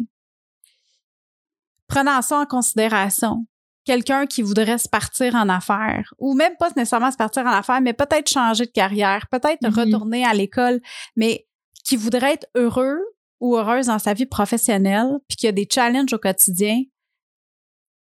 [1.88, 3.46] Prenant ça en considération,
[3.86, 7.82] quelqu'un qui voudrait se partir en affaires, ou même pas nécessairement se partir en affaires,
[7.82, 9.74] mais peut-être changer de carrière, peut-être Mhm.
[9.80, 10.82] retourner à l'école,
[11.16, 11.48] mais
[11.84, 12.98] qui voudrait être heureux
[13.40, 16.82] ou heureuse dans sa vie professionnelle, puis qui a des challenges au quotidien,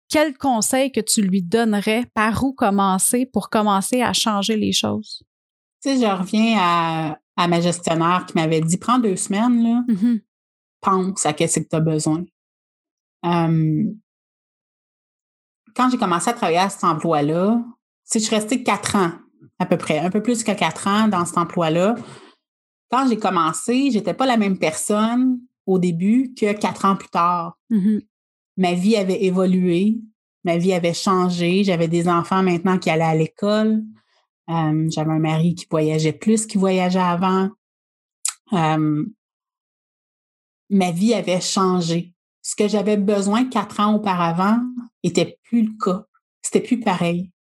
[0.09, 5.23] quel conseil que tu lui donnerais, par où commencer pour commencer à changer les choses?
[5.83, 9.83] Tu sais, je reviens à, à ma gestionnaire qui m'avait dit prends deux semaines, là,
[9.87, 10.21] Mhm.
[10.81, 12.23] pense à qu'est-ce que tu as besoin.
[13.25, 13.83] Euh,
[15.75, 17.63] quand j'ai commencé à travailler à cet emploi-là,
[18.05, 19.11] sais, je suis restée quatre ans,
[19.59, 21.95] à peu près, un peu plus que quatre ans dans cet emploi-là.
[22.91, 27.57] Quand j'ai commencé, j'étais pas la même personne au début que quatre ans plus tard.
[27.69, 28.01] Mhm.
[28.57, 29.99] Ma vie avait évolué,
[30.43, 31.63] ma vie avait changé.
[31.63, 33.83] J'avais des enfants maintenant qui allaient à l'école.
[34.49, 37.49] Euh, J'avais un mari qui voyageait plus qu'il voyageait avant.
[38.53, 39.05] Euh,
[40.69, 42.14] ma vie avait changé.
[42.45, 44.59] Ce que j'avais besoin quatre ans auparavant
[45.01, 46.05] était plus le cas.
[46.43, 47.31] C'était plus pareil.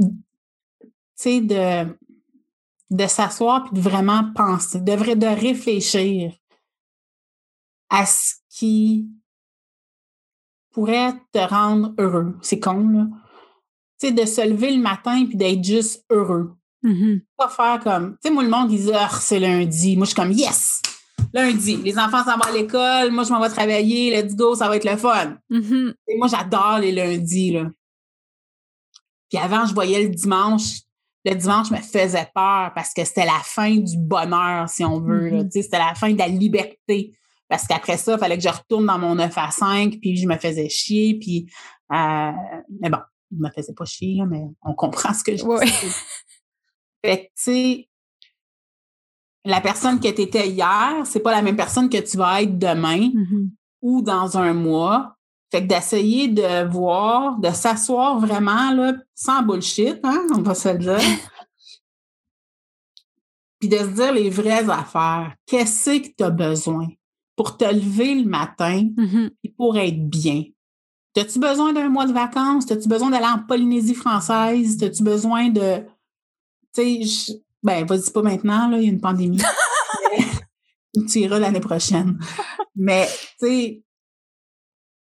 [0.00, 0.08] Tu
[1.14, 1.96] sais, de,
[2.90, 6.34] de s'asseoir puis de vraiment penser, de, de réfléchir
[7.90, 9.08] à ce qui
[10.72, 12.36] pourrait te rendre heureux.
[12.42, 13.06] C'est con, là.
[14.00, 17.22] Tu sais, de se lever le matin puis d'être juste heureux Mhm.
[17.36, 18.14] pas faire comme.
[18.14, 19.96] Tu sais, moi, le monde, ils disent, ah, c'est lundi.
[19.96, 20.82] Moi, je suis comme, yes!
[21.36, 21.76] Lundi.
[21.76, 23.10] Les enfants s'en vont à l'école.
[23.12, 24.10] Moi, je m'en vais travailler.
[24.10, 25.36] Let's go, ça va être le fun.
[25.50, 25.94] Mhm.
[26.08, 27.66] Et moi, j'adore les lundis, là.
[29.28, 30.80] Puis avant, je voyais le dimanche.
[31.24, 35.30] Le dimanche me faisait peur parce que c'était la fin du bonheur, si on veut.
[35.30, 35.50] Mhm.
[35.50, 37.12] Sais, C'était la fin de la liberté.
[37.48, 40.26] Parce qu'après ça, il fallait que je retourne dans mon 9 à 5, puis je
[40.26, 41.18] me faisais chier.
[41.18, 41.46] Puis,
[41.92, 42.32] euh,
[42.80, 42.98] mais bon,
[43.30, 45.64] il me faisait pas chier, mais on comprend ce que je Oui.
[45.66, 45.94] dis.
[47.04, 47.88] Fait que, tu sais,
[49.46, 52.58] la personne que tu étais hier, c'est pas la même personne que tu vas être
[52.58, 53.50] demain Mhm.
[53.82, 55.16] ou dans un mois.
[55.52, 60.68] Fait que d'essayer de voir, de s'asseoir vraiment, là, sans bullshit, hein, on va se
[60.70, 60.98] le dire.
[63.60, 65.34] Puis de se dire les vraies affaires.
[65.46, 66.88] Qu'est-ce que tu as besoin
[67.36, 69.30] pour te lever le matin Mhm.
[69.44, 70.44] et pour être bien?
[71.16, 72.70] As-tu besoin d'un mois de vacances?
[72.70, 74.82] As-tu besoin d'aller en Polynésie française?
[74.82, 75.78] As-tu besoin de.
[76.74, 77.32] Tu sais,
[77.66, 79.40] ben, vas-y pas maintenant, là, il y a une pandémie.
[81.10, 82.18] Tu iras l'année prochaine.
[82.74, 83.06] Mais,
[83.38, 83.82] tu sais,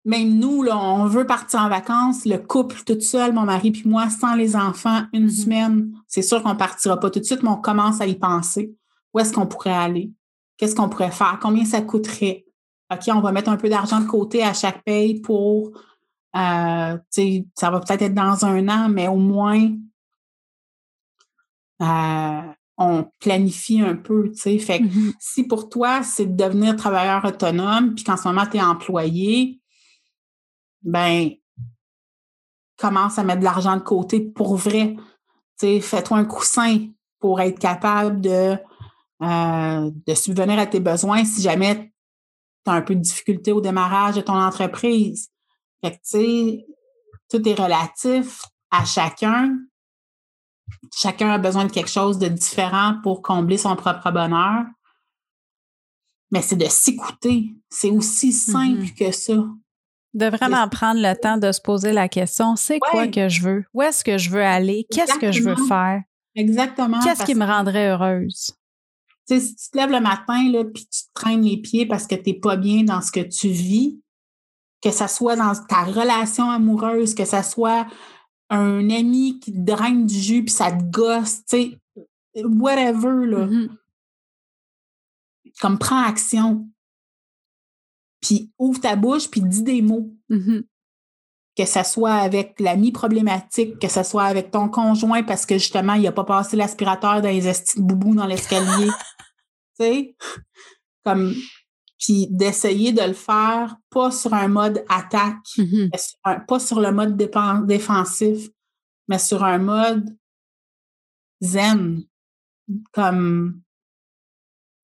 [0.04, 3.84] même nous, là, on veut partir en vacances, le couple toute seule, mon mari puis
[3.86, 5.30] moi, sans les enfants, une Mhm.
[5.30, 5.92] semaine.
[6.06, 8.74] C'est sûr qu'on partira pas tout de suite, mais on commence à y penser.
[9.14, 10.12] Où est-ce qu'on pourrait aller?
[10.58, 11.38] Qu'est-ce qu'on pourrait faire?
[11.40, 12.44] Combien ça coûterait?
[12.92, 15.70] OK, on va mettre un peu d'argent de côté à chaque paye pour,
[16.36, 19.70] euh, tu sais, ça va peut-être être dans un an, mais au moins,
[21.82, 22.40] euh,
[22.78, 24.58] on planifie un peu, tu sais.
[24.58, 25.12] Fait que Mhm.
[25.20, 29.60] si pour toi, c'est de devenir travailleur autonome, puis qu'en ce moment, tu es employé,
[30.82, 31.30] ben,
[32.78, 34.96] commence à mettre de l'argent de côté pour vrai.
[34.96, 38.56] Tu sais, fais-toi un coussin pour être capable de,
[39.22, 41.92] euh, de subvenir à tes besoins si jamais
[42.64, 45.28] tu as un peu de difficulté au démarrage de ton entreprise.
[45.84, 46.66] Fait que, tu sais,
[47.30, 49.58] tout est relatif à chacun.
[50.94, 54.64] Chacun a besoin de quelque chose de différent pour combler son propre bonheur.
[56.32, 57.54] Mais c'est de s'écouter.
[57.68, 58.94] C'est aussi simple Mhm.
[58.94, 59.34] que ça.
[60.12, 63.64] De vraiment prendre le temps de se poser la question, c'est quoi que je veux?
[63.72, 64.86] Où est-ce que je veux aller?
[64.90, 66.02] Qu'est-ce que je veux faire?
[66.34, 66.98] Exactement.
[67.00, 68.52] Qu'est-ce qui me rendrait heureuse?
[69.28, 71.86] tu sais, si tu te lèves le matin là, puis tu te traînes les pieds
[71.86, 74.00] parce que tu n'es pas bien dans ce que tu vis,
[74.82, 77.86] que ça soit dans ta relation amoureuse, que ça soit
[78.50, 83.46] un ami qui te draine du jus puis ça te gosse, tu sais, whatever, là.
[83.46, 83.76] Mhm.
[85.60, 86.68] Comme prends action.
[88.20, 90.12] Puis ouvre ta bouche puis dis des mots.
[90.28, 90.64] Mhm.
[91.56, 95.92] que ce soit avec l'ami problématique, que ce soit avec ton conjoint parce que justement,
[95.92, 98.86] il n'a pas passé l'aspirateur dans les estis de boubou dans l'escalier.
[99.78, 100.16] tu sais?
[101.04, 101.34] Comme,
[102.00, 105.90] puis d'essayer de le faire pas sur un mode attaque, Mhm.
[105.92, 107.16] mais sur un- pas sur le mode
[107.66, 108.48] défensif,
[109.06, 110.16] mais sur un mode
[111.42, 112.02] zen.
[112.92, 113.62] Comme,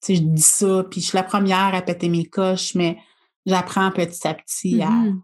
[0.03, 2.99] tu sais, je dis ça, puis je suis la première à péter mes coches, mais
[3.47, 5.23] j'apprends petit à petit à, Mhm.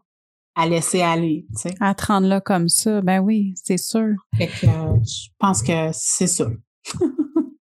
[0.54, 1.74] à laisser aller, tu sais.
[1.80, 4.14] À te rendre là comme ça, ben oui, c'est sûr.
[4.36, 6.46] Fait que euh, je pense que c'est ça.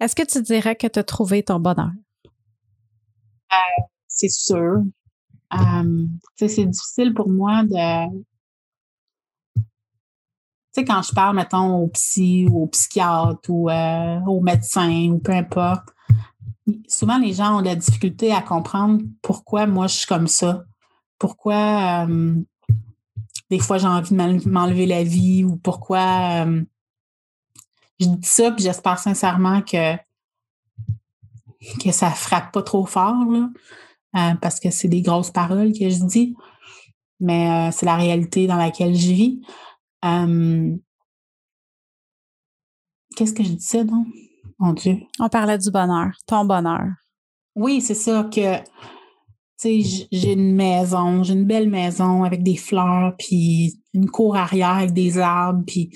[0.00, 1.90] Est-ce que tu dirais que tu as trouvé ton bonheur?
[4.06, 4.82] C'est sûr.
[6.36, 8.22] C'est difficile pour moi de.
[9.56, 9.62] Tu
[10.72, 15.18] sais, quand je parle, mettons, au psy ou au psychiatre ou euh, au médecin ou
[15.18, 15.88] peu importe,
[16.88, 20.64] souvent les gens ont de la difficulté à comprendre pourquoi moi je suis comme ça.
[21.18, 22.06] Pourquoi
[23.50, 26.44] des fois j'ai envie de m'en- m'enlever la vie ou pourquoi
[28.00, 29.96] je dis ça, puis j'espère sincèrement que,
[31.82, 33.48] que ça frappe pas trop fort, là,
[34.16, 36.34] euh, parce que c'est des grosses paroles que je dis,
[37.20, 39.40] mais euh, c'est la réalité dans laquelle je vis.
[40.04, 40.76] Euh,
[43.16, 44.06] Qu'est-ce que je disais, non?
[44.60, 44.98] Mon Dieu.
[45.18, 46.86] On parlait du bonheur, ton bonheur.
[47.56, 48.64] Oui, c'est ça que, tu
[49.56, 54.76] sais, j'ai une maison, j'ai une belle maison avec des fleurs, puis une cour arrière
[54.76, 55.90] avec des arbres, puis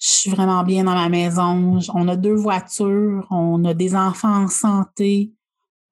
[0.00, 1.78] je suis vraiment bien dans ma maison.
[1.94, 5.32] On a deux voitures, on a des enfants en santé,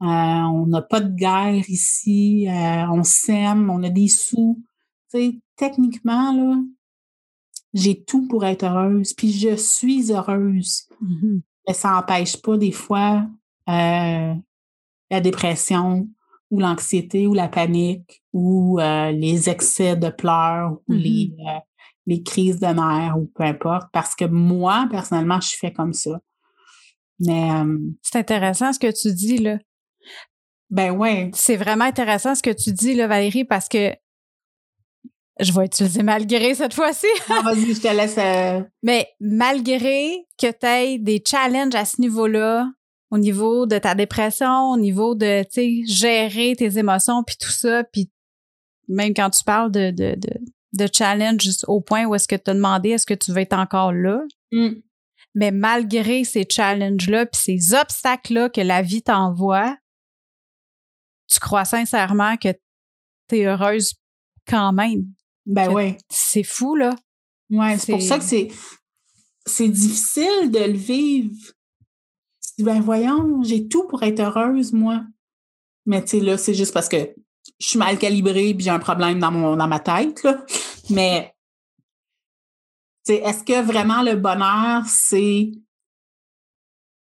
[0.03, 4.61] euh, on n'a pas de guerre ici, euh, on s'aime, on a des sous.
[5.13, 6.57] Tu sais, techniquement, là,
[7.75, 11.43] j'ai tout pour être heureuse, puis je suis heureuse Mhm.
[11.67, 13.27] mais ça n'empêche pas des fois
[13.69, 14.35] euh,
[15.11, 16.09] la dépression
[16.51, 21.59] ou l'anxiété ou la panique ou euh, les excès de pleurs ou les, euh,
[22.09, 26.19] les crises de nerfs ou peu importe, parce que moi, personnellement, je fais comme ça.
[27.21, 29.59] Mais, euh, C'est intéressant ce que tu dis, là.
[30.71, 33.93] ben ouais, C'est vraiment intéressant ce que tu dis, là, Valérie, parce que
[35.41, 37.07] je vais utiliser malgré cette fois-ci.
[37.29, 38.17] Non, vas-y, je te laisse.
[38.19, 42.71] euh, Mais malgré que tu aies des challenges à ce niveau-là,
[43.11, 47.51] au niveau de ta dépression, au niveau de, tu sais, gérer tes émotions, puis tout
[47.51, 48.11] ça, puis
[48.89, 50.41] même quand tu parles de, de, de,
[50.73, 53.59] de challenge au point où est-ce que tu as demandé est-ce que tu veux être
[53.59, 54.21] encore là,
[54.53, 54.75] hmm,
[55.35, 59.77] mais malgré ces challenges-là, puis ces obstacles-là que la vie t'envoie,
[61.29, 62.53] tu crois sincèrement que
[63.29, 63.95] tu es heureuse
[64.47, 65.05] quand même.
[65.47, 65.97] Ben oui.
[66.11, 66.95] C'est fou, là.
[67.51, 68.49] Ouais, c'est pour ça que c'est,
[69.47, 71.35] c'est difficile de le vivre.
[72.59, 75.05] Ben voyons, j'ai tout pour être heureuse, moi.
[75.87, 77.15] Mais tu sais, là, c'est juste parce que
[77.59, 80.23] je suis mal calibrée et j'ai un problème dans, mon, dans ma tête.
[80.23, 80.45] Là.
[80.91, 81.35] Mais
[83.09, 85.53] est-ce que vraiment le bonheur, c'est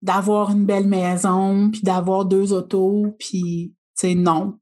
[0.01, 3.73] d'avoir une belle maison, puis d'avoir deux autos, puis
[4.03, 4.57] non.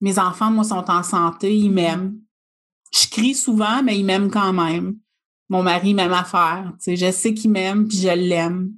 [0.00, 2.18] Mes enfants, moi, sont en santé, ils m'aiment.
[2.92, 4.98] Je crie souvent, mais ils m'aiment quand même.
[5.48, 6.72] Mon mari m'aime à faire.
[6.86, 8.74] Je sais qu'il m'aime, puis je l'aime.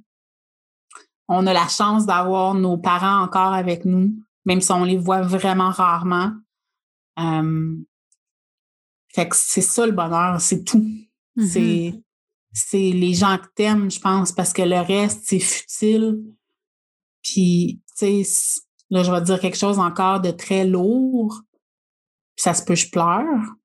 [1.27, 4.13] On a la chance d'avoir nos parents encore avec nous,
[4.45, 6.33] même si on les voit vraiment rarement.
[7.19, 7.75] Euh,
[9.13, 10.85] fait que c'est ça le bonheur, c'est tout.
[11.37, 11.47] Mm-hmm.
[11.47, 12.01] C'est
[12.53, 16.21] c'est les gens que t'aimes, je pense, parce que le reste, c'est futile.
[17.23, 21.41] Puis, tu sais, là, je vais dire quelque chose encore de très lourd.
[22.35, 23.55] Puis ça se peut, je pleure.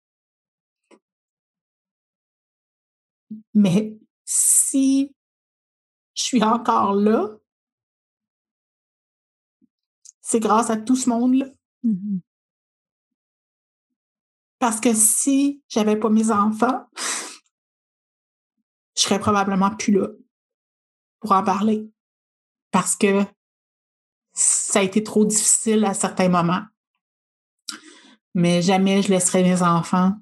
[3.55, 5.15] Mais si
[6.15, 7.37] je suis encore là,
[10.29, 11.47] c'est grâce à tout ce monde-là.
[11.85, 12.21] Mm-hmm.
[14.59, 16.85] Parce que si j'avais pas mes enfants,
[18.97, 20.09] je serais probablement plus là
[21.21, 21.89] pour en parler.
[22.73, 23.25] Parce que
[24.33, 26.65] ça a été trop difficile à certains moments.
[28.35, 30.13] Mais jamais je laisserai mes enfants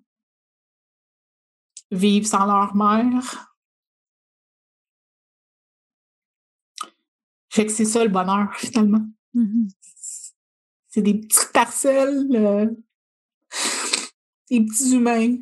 [1.91, 3.57] vivre sans leur mère.
[7.49, 9.07] Fait que c'est ça le bonheur, finalement.
[9.35, 9.71] Mm-hmm.
[10.95, 12.67] C'est des petites parcelles, euh,
[14.49, 15.39] des petits humains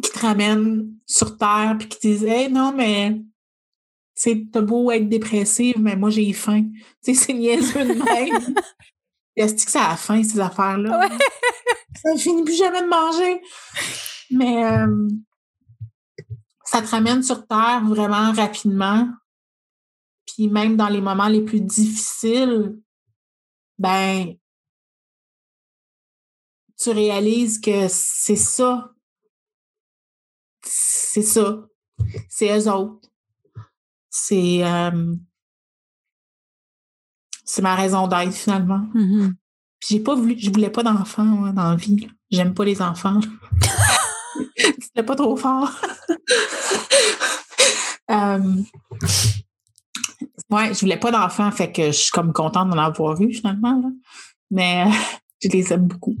[0.00, 3.20] qui te ramènent sur Terre puis qui te disent Hey, non, mais
[4.52, 6.66] t'as beau être dépressive, mais moi j'ai faim.
[7.02, 8.54] Tu sais, c'est niaiseux de même.
[9.36, 11.08] Est-ce que ça a faim, ces affaires-là?
[12.00, 13.42] Ça finit plus jamais de manger.
[14.30, 15.08] Mais euh,
[16.64, 19.08] ça te ramène sur Terre vraiment rapidement.
[20.26, 22.78] Puis même dans les moments les plus difficiles,
[23.78, 24.34] ben,
[26.76, 28.92] tu réalises que c'est ça
[30.68, 31.64] c'est ça.
[32.28, 33.08] C'est eux autres.
[34.10, 35.14] C'est euh,
[37.44, 38.86] c'est ma raison d'être finalement.
[38.94, 39.34] Mm-hmm.
[39.80, 42.08] J'ai pas voulu, je voulais pas d'enfants dans la vie.
[42.30, 43.20] J'aime pas les enfants.
[44.80, 45.70] C'était pas trop fort.
[50.50, 53.82] ouais, je voulais pas d'enfants, fait que je suis comme contente d'en avoir eu finalement.
[54.50, 54.86] Mais
[55.42, 56.16] je les aime beaucoup.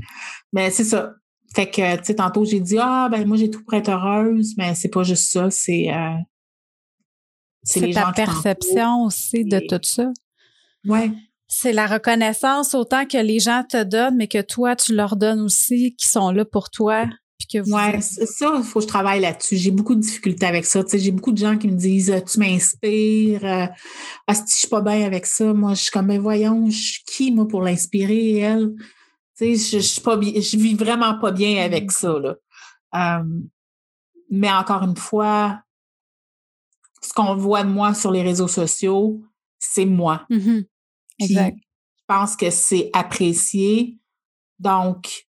[0.52, 1.14] Mais c'est ça.
[1.54, 4.54] Fait que, tu sais, tantôt, j'ai dit, ah, ben, moi, j'ai tout pour être heureuse,
[4.58, 5.92] mais c'est pas juste ça, c'est.
[5.92, 6.16] Euh,
[7.62, 10.10] c'est ta perception aussi de tout ça.
[10.86, 11.10] Ouais.
[11.48, 15.40] C'est la reconnaissance autant que les gens te donnent, mais que toi, tu leur donnes
[15.40, 17.06] aussi, qui sont là pour toi.
[17.50, 19.56] Que Ouais, ça, il faut que je travaille là-dessus.
[19.56, 20.84] J'ai beaucoup de difficultés avec ça.
[20.84, 23.44] Tu sais, j'ai beaucoup de gens qui me disent Tu m'inspires.
[23.44, 23.66] Euh,
[24.26, 26.76] ah, si je suis pas bien avec ça, moi, je suis comme, mais voyons, je
[26.76, 28.74] suis qui, moi, pour l'inspirer, elle?
[29.38, 31.90] Tu sais, je, je, pas je vis vraiment pas bien avec mmh.
[31.90, 32.18] ça.
[32.18, 33.22] Là.
[34.30, 35.62] mais encore une fois,
[37.02, 39.22] ce qu'on voit de moi sur les réseaux sociaux,
[39.58, 40.26] c'est moi.
[40.30, 40.60] Mmh
[41.20, 41.58] exact.
[41.58, 43.98] Je pense que c'est apprécié.
[44.58, 45.27] Donc,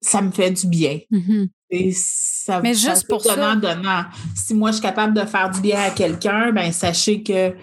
[0.00, 1.00] ça me fait du bien.
[1.10, 4.04] Mmh Et ça, Mais juste pour donnant, donnant.
[4.34, 7.54] Si moi, je suis capable de faire du bien à quelqu'un, ben sachez que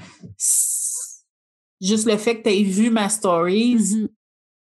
[1.81, 4.07] juste le fait que tu aies vu ma stories,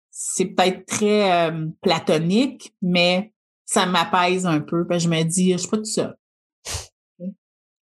[0.10, 3.34] c'est peut-être très euh, platonique, mais
[3.66, 4.86] ça m'apaise un peu.
[4.98, 6.16] je me dis, je suis pas tout seul.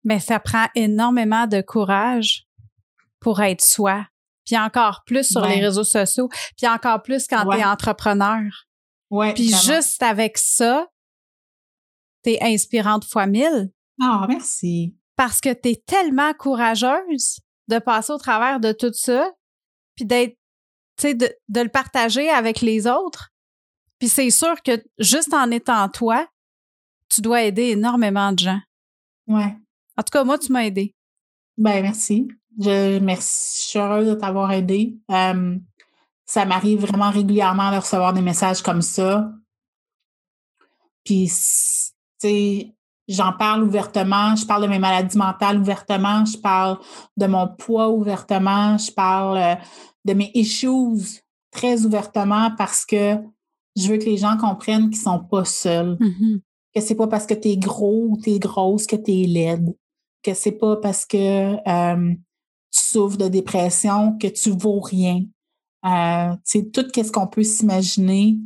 [0.05, 2.47] Mais ça prend énormément de courage
[3.20, 4.07] pour être soi.
[4.45, 8.43] Puis encore plus sur les réseaux sociaux, puis encore plus quand tu es entrepreneur.
[9.13, 10.89] Ouais, puis juste avec ça,
[12.25, 13.71] tu es inspirante fois mille.
[14.01, 14.97] Ah, merci.
[15.17, 19.31] Parce que tu es tellement courageuse de passer au travers de tout ça,
[19.97, 20.39] puis d'être
[21.03, 23.35] de, de le partager avec les autres.
[23.99, 26.27] Puis c'est sûr que juste en étant toi,
[27.11, 28.61] tu dois aider énormément de gens.
[29.27, 29.55] Ouais.
[29.99, 30.95] En tout cas, moi, tu m'as aidé.
[31.59, 32.29] Ben merci.
[32.59, 33.61] Je, merci.
[33.63, 34.97] Je suis heureuse de t'avoir aidé.
[36.33, 39.30] Ça m'arrive vraiment régulièrement de recevoir des messages comme ça.
[41.05, 41.35] Puis, tu
[42.22, 42.74] sais,
[43.07, 44.35] j'en parle ouvertement.
[44.35, 46.24] Je parle de mes maladies mentales ouvertement.
[46.24, 46.78] Je parle
[47.18, 48.78] de mon poids ouvertement.
[48.78, 49.55] Je parle euh,
[50.07, 51.20] de mes issues
[51.51, 53.18] très ouvertement parce que
[53.76, 55.99] je veux que les gens comprennent qu'ils sont pas seuls.
[56.01, 56.41] Mm-hmm.
[56.74, 59.26] Que c'est pas parce que tu es gros ou tu es grosse que tu es
[59.26, 59.76] laide.
[60.22, 62.14] Que c'est pas parce que euh,
[62.70, 65.24] tu souffres de dépression que tu vaux rien.
[65.85, 66.35] Euh,
[66.72, 68.37] tout ce qu'on peut s'imaginer,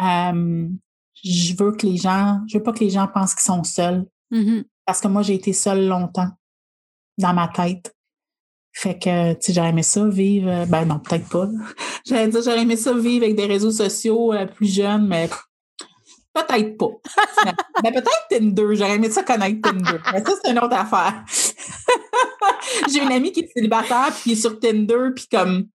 [0.00, 0.68] Euh,
[1.24, 4.06] je veux que les gens, je veux pas que les gens pensent qu'ils sont seuls.
[4.30, 4.64] Mm-hmm.
[4.86, 6.30] Parce que moi, j'ai été seule longtemps
[7.18, 7.92] dans ma tête.
[8.72, 10.48] Fait que, tu sais, j'aurais aimé ça vivre.
[10.48, 11.48] euh, Ben non, peut-être pas.
[12.06, 15.28] J'allais dire, j'aurais aimé ça vivre avec des réseaux sociaux euh, plus jeunes, mais
[16.32, 16.90] peut-être pas.
[17.82, 18.76] ben peut-être Tinder.
[18.76, 19.98] J'aurais aimé ça connaître Tinder.
[20.12, 21.24] Mais ça, c'est une autre affaire.
[22.88, 25.66] J'ai une amie qui est célibataire, puis qui est sur Tinder, puis comme,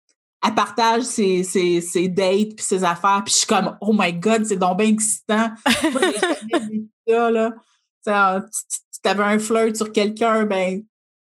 [0.44, 4.12] elle partage ses, ses, ses dates, puis ses affaires, puis je suis comme, oh my
[4.12, 5.50] God, c'est donc bien excitant.
[7.08, 7.50] Ça, là.
[7.52, 7.58] Tu
[8.04, 10.82] sais, ah, tu- tu- tu avais un flirt sur quelqu'un, ben,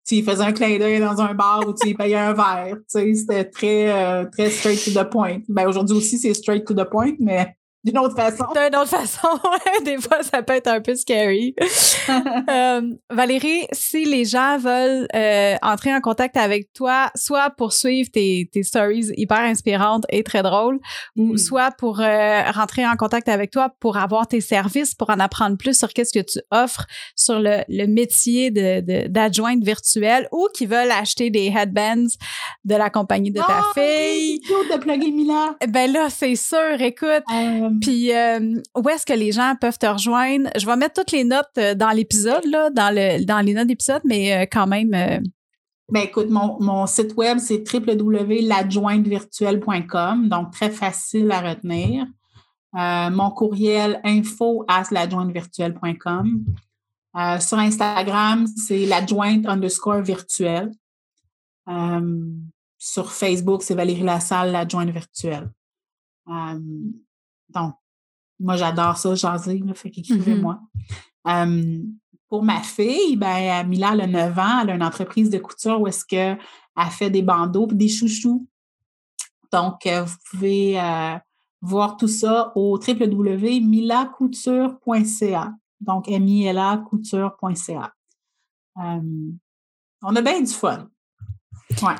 [0.06, 2.76] tu faisais un clin d'œil dans un bar ou tu payais un verre.
[2.88, 5.40] C'était très, euh, très straight to the point.
[5.48, 8.44] Ben, aujourd'hui aussi, c'est straight to the point, mais d'une autre façon.
[8.54, 9.28] D'une autre façon,
[9.84, 11.54] des fois, ça peut être un peu scary.
[12.50, 12.80] Euh,
[13.10, 18.48] Valérie, si les gens veulent euh, entrer en contact avec toi, soit pour suivre tes,
[18.52, 20.80] tes stories hyper inspirantes et très drôles,
[21.16, 21.38] ou Mm.
[21.38, 25.56] soit pour euh, rentrer en contact avec toi pour avoir tes services, pour en apprendre
[25.56, 30.48] plus sur qu'est-ce que tu offres sur le, le métier de, de- d'adjointe virtuelle, ou
[30.54, 32.16] qui veulent acheter des headbands
[32.64, 34.40] de la compagnie de ta Ah, fille.
[34.44, 35.54] C'est de plugger Mila.
[35.68, 37.22] Ben là, c'est sûr, écoute.
[37.74, 40.48] Euh, Puis euh, où est-ce que les gens peuvent te rejoindre?
[40.56, 43.66] Je vais mettre toutes les notes euh, dans l'épisode, là, dans le dans les notes
[43.68, 44.92] d'épisode, mais euh, quand même.
[44.94, 45.18] euh,
[45.90, 52.06] Ben écoute, mon, mon site web, c'est www.ladjointevirtuelle.com, donc très facile à retenir.
[52.74, 56.44] Euh, mon courriel info at ladjointevirtuelle.com.
[57.14, 60.70] Euh, sur Instagram, c'est l'adjointe underscore virtuelle.
[61.68, 62.24] Euh,
[62.78, 65.50] sur Facebook, c'est Valérie Lassalle, l'adjointe virtuelle.
[67.54, 67.74] Donc,
[68.40, 70.60] moi, j'adore ça, jaser, là, fait qu'écrivez-moi.
[71.28, 71.82] Euh,
[72.28, 75.80] pour ma fille, ben, Mila, elle a 9 ans, elle a une entreprise de couture
[75.80, 76.38] où est-ce qu'elle
[76.90, 78.46] fait des bandeaux et des chouchous.
[79.52, 81.16] Donc, euh, vous pouvez euh,
[81.60, 85.54] voir tout ça au www.milacouture.ca.
[85.80, 87.92] Donc, M-I-L-A couture.ca.
[88.78, 89.30] Euh,
[90.02, 90.88] on a bien du fun.
[91.82, 91.94] Ouais.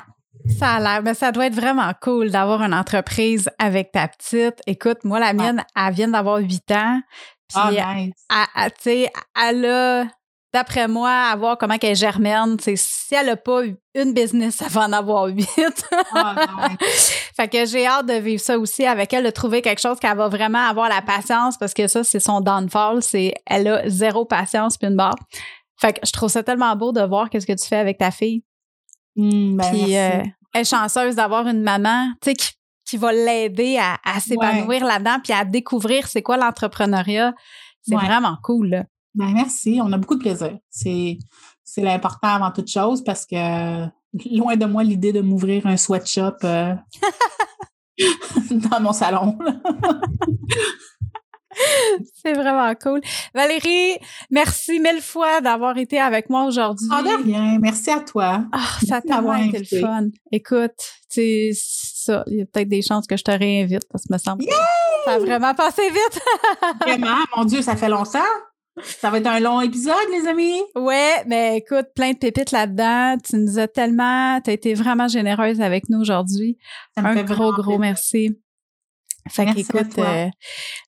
[0.59, 4.61] Ça a l'air, mais ça doit être vraiment cool d'avoir une entreprise avec ta petite.
[4.67, 7.01] Écoute, moi, la mienne, elle vient d'avoir 8 ans.
[7.49, 8.15] Puis, Ah, elle- nice.
[8.31, 10.05] elle- elle- tu sais, elle a,
[10.55, 11.77] d'après moi, à voir comment.
[11.79, 13.63] Tu sais, si elle n'a pas
[13.95, 15.85] une business, elle va en avoir huit.
[16.15, 16.35] Ah,
[16.81, 17.13] nice.
[17.37, 20.17] fait que j'ai hâte de vivre ça aussi avec elle, de trouver quelque chose qu'elle
[20.17, 23.03] va vraiment avoir la patience parce que ça, c'est son downfall.
[23.03, 25.17] C'est, elle a zéro patience puis une barre.
[25.79, 28.11] Fait que je trouve ça tellement beau de voir qu'est-ce que tu fais avec ta
[28.11, 28.45] fille.
[29.17, 30.23] Hum, ben, Puis euh,
[30.55, 32.51] elle est chanceuse d'avoir une maman, tu sais, qui,
[32.85, 37.35] qui va l'aider à, à s'épanouir là-dedans puis à découvrir c'est quoi l'entrepreneuriat.
[37.83, 38.05] C'est Ouais.
[38.05, 38.69] vraiment cool.
[38.69, 38.85] là.
[39.15, 39.81] Ben, merci.
[39.83, 40.57] On a beaucoup de plaisir.
[40.71, 41.19] C'est,
[41.65, 43.87] c'est l'important avant toute chose parce que
[44.31, 46.75] loin de moi l'idée de m'ouvrir un sweatshop euh,
[48.51, 49.39] dans mon salon.
[52.23, 53.01] C'est vraiment cool.
[53.35, 53.97] Valérie,
[54.31, 56.89] merci mille fois d'avoir été avec moi aujourd'hui.
[56.91, 57.59] Ah, de rien.
[57.61, 58.45] Merci à toi.
[58.53, 60.05] Ah, ça a Merci de m'avoir tellement été le fun.
[60.31, 60.79] Écoute,
[61.11, 64.13] tu sais, ça, il y a peut-être des chances que je te réinvite parce que
[64.13, 64.53] me semble que
[65.05, 66.21] ça a vraiment passé vite.
[66.81, 68.21] Vraiment, mon Dieu, ça fait longtemps.
[68.81, 70.63] Ça va être un long épisode, les amis.
[70.77, 73.17] ouais, mais écoute, plein de pépites là-dedans.
[73.23, 76.57] Tu nous as tellement, tu as été vraiment généreuse avec nous aujourd'hui.
[76.97, 77.79] Un gros, gros plaisir.
[77.81, 78.42] merci.
[79.29, 80.29] Fait qu'écoute, euh,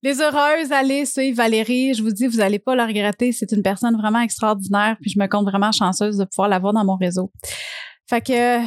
[0.03, 1.95] les heureuses, allez suivre Valérie.
[1.95, 3.33] Je vous dis, vous allez pas la regretter.
[3.33, 4.97] C'est une personne vraiment extraordinaire.
[5.01, 7.31] Puis je me compte vraiment chanceuse de pouvoir l'avoir dans mon réseau.
[8.09, 8.61] Fait que.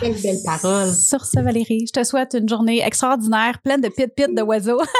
[0.00, 0.92] Quelle belle parole.
[0.92, 4.80] Sur ce, Valérie, je te souhaite une journée extraordinaire, pleine de pit-pit de oiseaux.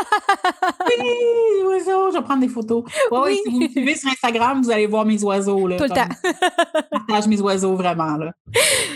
[0.87, 2.85] Oui, oiseaux, je vais prendre des photos.
[3.11, 3.39] Ouais, Oui.
[3.45, 5.67] si vous me suivez sur Instagram, vous allez voir mes oiseaux.
[5.67, 6.09] Là, Tout le temps.
[6.25, 8.17] Je partage mes oiseaux vraiment.
[8.17, 8.33] Là.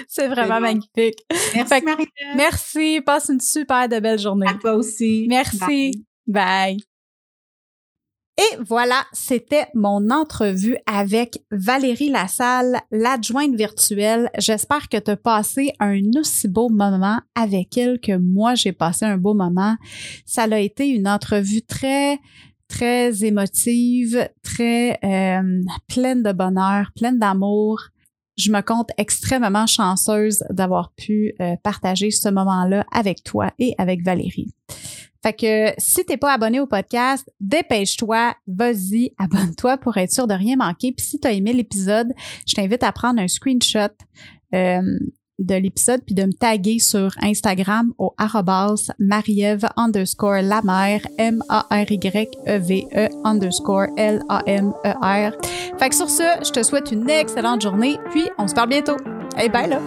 [0.07, 1.19] C'est vraiment magnifique.
[1.55, 2.07] Merci, Marie.
[2.37, 3.01] Merci.
[3.01, 4.47] Passe une super de belle journée.
[4.49, 5.27] À toi aussi.
[5.29, 6.05] Merci.
[6.27, 6.79] Bye.
[8.39, 14.31] Et voilà, c'était mon entrevue avec Valérie Lassalle, l'adjointe virtuelle.
[14.39, 19.07] J'espère que tu as passé un aussi beau moment avec elle que moi, j'ai passé
[19.07, 19.75] un beau moment.
[20.25, 22.21] Ça a été une entrevue très,
[22.69, 27.81] très émotive, très euh, pleine de bonheur, pleine d'amour.
[28.37, 34.05] Je me compte extrêmement chanceuse d'avoir pu euh, partager ce moment-là avec toi et avec
[34.05, 34.55] Valérie.
[35.23, 40.35] Fait que si t'es pas abonné au podcast, dépêche-toi, vas-y, abonne-toi pour être sûr de
[40.35, 40.93] rien manquer.
[40.93, 42.13] Puis si t'as aimé l'épisode,
[42.47, 43.89] je t'invite à prendre un screenshot
[44.55, 44.81] euh,
[45.39, 50.61] de l'épisode puis de me taguer sur Instagram au arrobas marieve underscore la
[51.19, 55.33] M-A-R-Y-E-V-E underscore L-A-M-E-R.
[55.79, 58.97] Fait que sur ce, je te souhaite une excellente journée puis on se parle bientôt.
[59.37, 59.81] Hey, bye là!